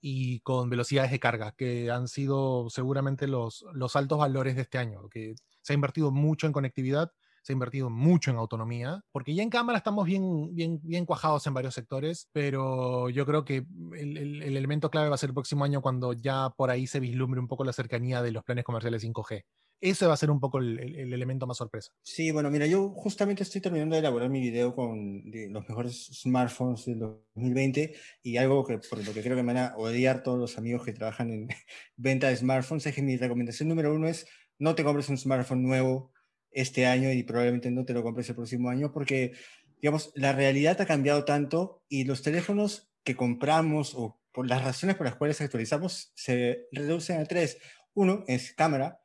[0.00, 4.78] y con velocidades de carga, que han sido seguramente los, los altos valores de este
[4.78, 7.12] año, que se ha invertido mucho en conectividad,
[7.44, 11.46] se ha invertido mucho en autonomía, porque ya en cámara estamos bien, bien, bien cuajados
[11.46, 13.66] en varios sectores, pero yo creo que
[13.96, 16.86] el, el- el elemento clave va a ser el próximo año cuando ya por ahí
[16.86, 19.42] se vislumbre un poco la cercanía de los planes comerciales 5G.
[19.80, 21.90] Ese va a ser un poco el, el- el elemento más sorpresa.
[22.02, 26.86] Sí, bueno, mira, yo justamente estoy terminando de elaborar mi video con los mejores smartphones
[26.86, 30.38] del 2020 y algo que por lo que creo que me van a odiar todos
[30.38, 31.48] los amigos que trabajan en
[31.96, 34.26] venta de smartphones es que mi recomendación número uno es
[34.58, 36.12] no te compres un smartphone nuevo
[36.54, 39.32] este año y probablemente no te lo compres el próximo año porque,
[39.80, 44.96] digamos, la realidad ha cambiado tanto y los teléfonos que compramos o por las razones
[44.96, 47.58] por las cuales actualizamos se reducen a tres.
[47.94, 49.00] Uno es cámara,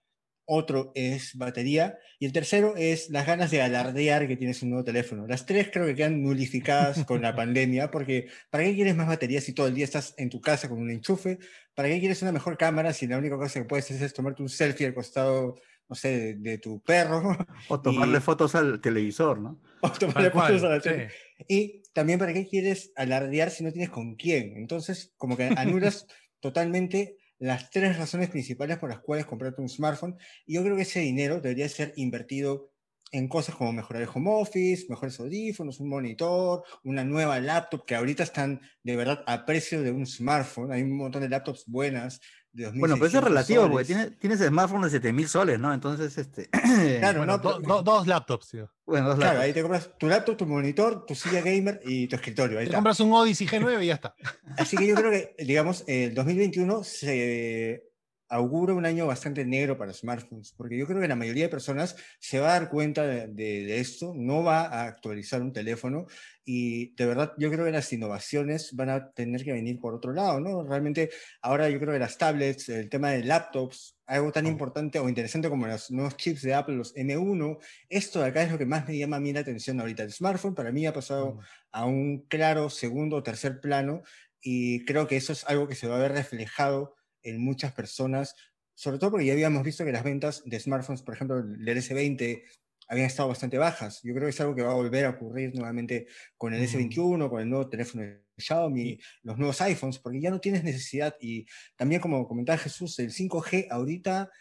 [0.51, 4.83] otro es batería y el tercero es las ganas de alardear que tienes un nuevo
[4.83, 5.27] teléfono.
[5.27, 9.39] Las tres creo que quedan nulificadas con la pandemia porque ¿para qué quieres más batería
[9.41, 11.37] si todo el día estás en tu casa con un enchufe?
[11.75, 14.41] ¿Para qué quieres una mejor cámara si la única cosa que puedes hacer es tomarte
[14.41, 17.35] un selfie al costado, no sé, de, de tu perro
[17.67, 19.59] O tomarle Y- fotos al televisor, ¿no?
[19.81, 21.13] o tomarle cual, fotos a la sí.
[21.47, 24.55] Y también para qué quieres alardear si no tienes con quién.
[24.57, 26.05] Entonces, como que anulas
[26.39, 30.17] totalmente las tres razones principales por las cuales comprarte un smartphone.
[30.45, 32.71] Y yo creo que ese dinero debería ser invertido
[33.11, 37.95] en cosas como mejorar el home office, mejores audífonos, un monitor, una nueva laptop, que
[37.95, 40.71] ahorita están de verdad a precio de un smartphone.
[40.71, 43.87] Hay un montón de laptops buenas de 2.600 Bueno, pero eso es relativo, porque soles.
[43.87, 45.73] tiene, tienes smartphone de 7000 soles, ¿no?
[45.73, 46.49] Entonces, este.
[46.99, 48.71] Claro, Bueno, no, do- pero- do- dos laptops, tío.
[48.85, 49.45] bueno, dos Claro, laptops.
[49.45, 52.57] ahí te compras tu laptop, tu monitor, tu silla gamer y tu escritorio.
[52.59, 52.77] Ahí Te está.
[52.77, 54.15] compras un Odyssey G9 y ya está.
[54.57, 57.88] Así que yo creo que, digamos, el 2021 se
[58.29, 61.95] augura un año bastante negro para smartphones, porque yo creo que la mayoría de personas
[62.19, 66.05] se va a dar cuenta de, de- de esto, no va a actualizar un teléfono
[66.45, 70.13] y de verdad yo creo que las innovaciones van a tener que venir por otro
[70.13, 70.63] lado, ¿no?
[70.63, 71.09] Realmente
[71.41, 75.49] ahora yo creo que las tablets, el tema de laptops algo tan importante o interesante
[75.49, 77.59] como los nuevos chips de Apple, los M1.
[77.89, 80.01] Esto de acá es lo que más me llama a mí la atención ahorita.
[80.03, 81.37] El smartphone para mí ha pasado
[81.71, 84.01] a un claro segundo o tercer plano
[84.41, 88.35] y creo que eso es algo que se va a ver reflejado en muchas personas,
[88.75, 92.43] sobre todo porque ya habíamos visto que las ventas de smartphones, por ejemplo, el S20
[92.89, 94.01] habían estado bastante bajas.
[94.03, 96.07] Yo creo que es algo que va a volver a ocurrir nuevamente
[96.37, 96.63] con el Mm.
[96.63, 101.15] S21, con el nuevo teléfono de Xiaomi, los nuevos iPhones, porque ya no tienes necesidad.
[101.21, 101.45] Y
[101.75, 104.31] también, como comentaba Jesús, el 5G ahorita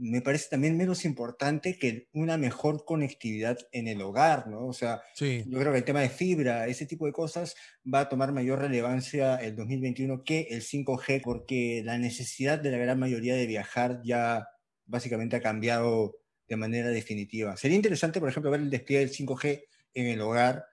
[0.00, 4.66] me parece también menos importante que una mejor conectividad en el hogar, ¿no?
[4.66, 8.00] O sea, Sí, yo creo que el tema de fibra, ese tipo de cosas, va
[8.00, 12.98] a tomar mayor relevancia el 2021 que el 5G, porque la necesidad de la gran
[12.98, 14.48] mayoría de viajar ya
[14.86, 16.16] básicamente ha cambiado
[16.48, 17.56] de manera definitiva.
[17.58, 20.64] Sería interesante, por ejemplo, ver el despliegue del 5G en el hogar,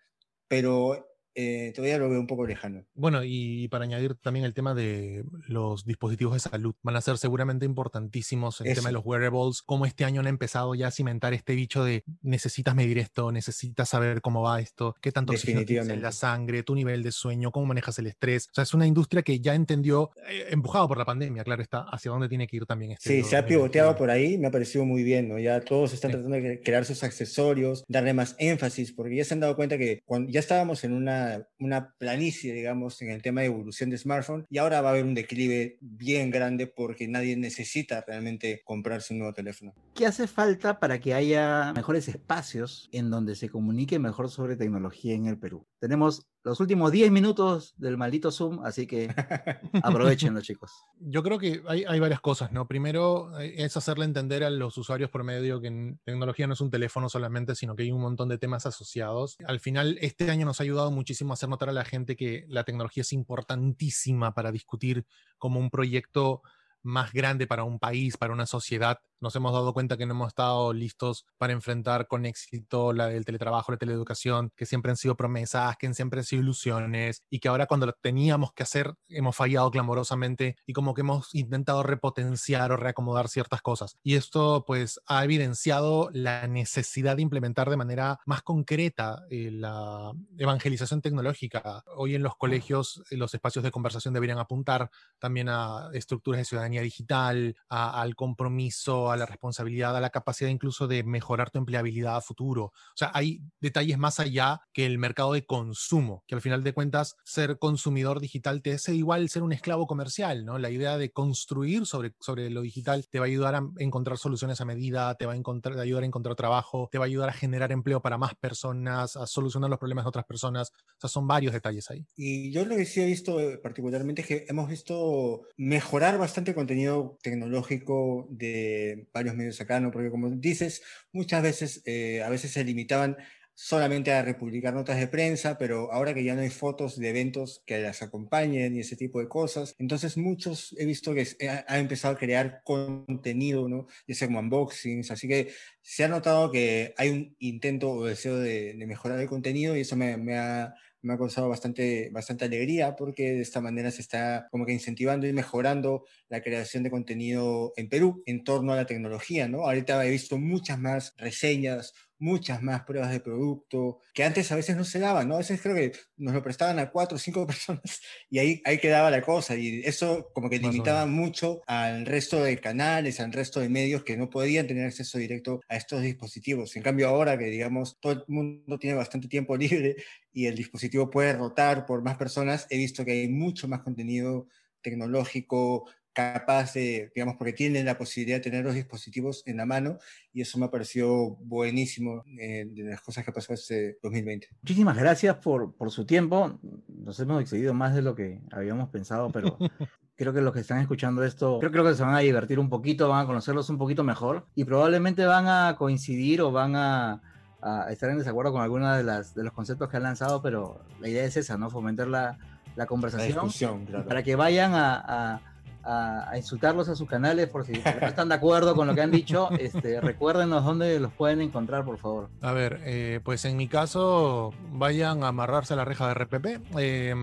[0.48, 2.84] pero eh, todavía lo veo un poco lejano.
[2.96, 7.20] Bueno, y para añadir también el tema de los dispositivos de salud, van a ser
[7.20, 8.88] seguramente importantísimos el tema Eso.
[8.88, 12.74] de los wearables, como este año han empezado ya a cimentar este bicho de necesitas
[12.76, 15.62] medir esto, necesitas saber cómo va esto, qué tanto oxígeno
[15.94, 18.48] en la sangre, tu nivel de sueño, cómo manejas el estrés.
[18.50, 21.82] O sea, es una industria que ya entendió, eh, empujado por la pandemia, claro está,
[21.92, 23.10] hacia dónde tiene que ir también este.
[23.10, 23.48] Sí, se ha 2021.
[23.48, 25.38] pivoteado por ahí, me ha parecido muy bien, ¿no?
[25.38, 26.14] Ya todos están Sí.
[26.18, 29.78] tratando de cre- crear sus accesorios, darle más énfasis, porque ya se han dado cuenta
[29.78, 31.27] que cuando ya estábamos en una,
[31.60, 35.06] una planicie, digamos, en el tema de evolución de smartphone, y ahora va a haber
[35.06, 39.74] un declive bien grande porque nadie necesita realmente comprarse un nuevo teléfono.
[39.94, 45.14] ¿Qué hace falta para que haya mejores espacios en donde se comunique mejor sobre tecnología
[45.14, 45.66] en el Perú?
[45.80, 49.08] Tenemos los últimos 10 minutos del maldito Zoom, así que
[49.84, 50.72] aprovechenlo, chicos.
[51.00, 52.68] Yo creo que hay, hay varias cosas, ¿no?
[52.68, 56.72] Primero eh, es hacerle entender a los usuarios promedio que en tecnología no es un
[56.72, 59.36] teléfono solamente, sino que hay un montón de temas asociados.
[59.46, 62.46] Al final, este año nos ha ayudado muchísimo a hacer notar a la gente que
[62.48, 65.06] la tecnología es importantísima para discutir
[65.38, 66.42] como un proyecto
[66.82, 69.00] más grande para un país, para una sociedad.
[69.20, 73.26] Nos hemos dado cuenta que no hemos estado listos para enfrentar con éxito la del
[73.26, 77.48] teletrabajo, la teleeducación, que siempre han sido promesas, que siempre han sido ilusiones y que
[77.48, 82.72] ahora cuando lo teníamos que hacer hemos fallado clamorosamente y como que hemos intentado repotenciar
[82.72, 83.98] o reacomodar ciertas cosas.
[84.04, 90.12] Y esto pues ha evidenciado la necesidad de implementar de manera más concreta eh, la
[90.38, 91.84] evangelización tecnológica.
[91.96, 94.90] Hoy en los colegios eh, los espacios de conversación deberían apuntar
[95.20, 100.50] también a estructuras de ciudadanía digital, a- al compromiso, a la responsabilidad, a la capacidad
[100.50, 102.66] incluso de mejorar tu empleabilidad a futuro.
[102.66, 106.74] O sea, hay detalles más allá que el mercado de consumo, que al final de
[106.74, 110.58] cuentas ser consumidor digital te hace igual ser un esclavo comercial, ¿no?
[110.58, 114.62] La idea de construir sobre, sobre lo digital te va a ayudar a encontrar soluciones
[114.62, 117.30] a medida, te va a encontrar, a ayudar a encontrar trabajo, te va a ayudar
[117.30, 120.72] a generar empleo para más personas, a solucionar los problemas de otras personas.
[120.72, 122.06] O sea, son varios detalles ahí.
[122.16, 126.54] Y yo lo que sí he visto eh, particularmente es que hemos visto mejorar bastante
[126.54, 129.92] contenido tecnológico de varios medios acá, ¿no?
[129.92, 130.82] Porque como dices,
[131.12, 133.18] muchas veces, eh, a veces se limitaban
[133.60, 137.64] solamente a republicar notas de prensa, pero ahora que ya no hay fotos de eventos
[137.66, 141.66] que las acompañen y ese tipo de cosas, entonces muchos he visto que se ha,
[141.68, 143.88] ha empezado a crear contenido, ¿no?
[144.08, 148.38] Ya sea como unboxings, así que se ha notado que hay un intento o deseo
[148.38, 150.76] de, de mejorar el contenido y eso me, me ha
[151.08, 155.26] me ha causado bastante, bastante alegría porque de esta manera se está como que incentivando
[155.26, 159.64] y mejorando la creación de contenido en Perú en torno a la tecnología, ¿no?
[159.64, 164.76] Ahorita he visto muchas más reseñas, muchas más pruebas de producto, que antes a veces
[164.76, 165.36] no se daban, ¿no?
[165.36, 168.78] A veces creo que nos lo prestaban a cuatro o cinco personas y ahí, ahí
[168.80, 173.60] quedaba la cosa y eso como que limitaba mucho al resto de canales, al resto
[173.60, 176.76] de medios que no podían tener acceso directo a estos dispositivos.
[176.76, 179.96] En cambio ahora que digamos todo el mundo tiene bastante tiempo libre
[180.32, 184.48] y el dispositivo puede rotar por más personas, he visto que hay mucho más contenido
[184.82, 190.00] tecnológico capaz de, digamos, porque tienen la posibilidad de tener los dispositivos en la mano
[190.34, 194.48] y eso me ha parecido buenísimo eh, de las cosas que pasó este 2020.
[194.64, 196.60] Muchísimas gracias por, por su tiempo.
[196.88, 199.60] Nos hemos excedido más de lo que habíamos pensado, pero
[200.16, 202.70] creo que los que están escuchando esto, creo, creo que se van a divertir un
[202.70, 207.22] poquito, van a conocerlos un poquito mejor y probablemente van a coincidir o van a,
[207.62, 210.82] a estar en desacuerdo con algunos de, las, de los conceptos que han lanzado, pero
[211.00, 211.70] la idea es esa, ¿no?
[211.70, 212.40] Fomentar la,
[212.76, 214.08] la La conversación discusión, claro.
[214.08, 215.42] para que vayan a, a,
[215.84, 219.02] a, a insultarlos a sus canales por si no están de acuerdo con lo que
[219.02, 219.50] han dicho.
[219.60, 222.30] Este, recuérdenos dónde los pueden encontrar, por favor.
[222.42, 226.46] A ver, eh, pues en mi caso, vayan a amarrarse a la reja de RPP,
[226.80, 227.14] eh,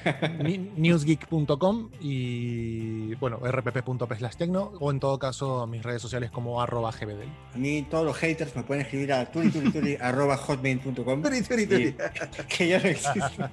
[0.42, 6.90] ni- newsgeek.com y, bueno, rpp.peslastecno o en todo caso a mis redes sociales como arroba
[6.92, 7.28] gbdel.
[7.54, 11.22] A mí todos los haters me pueden escribir a turiturituri.hotmail.com
[12.48, 13.44] que ya no existe.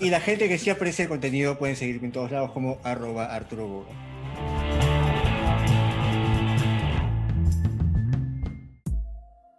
[0.00, 3.26] Y la gente que sí aprecia el contenido pueden seguirme en todos lados como arroba
[3.34, 3.84] Arturo.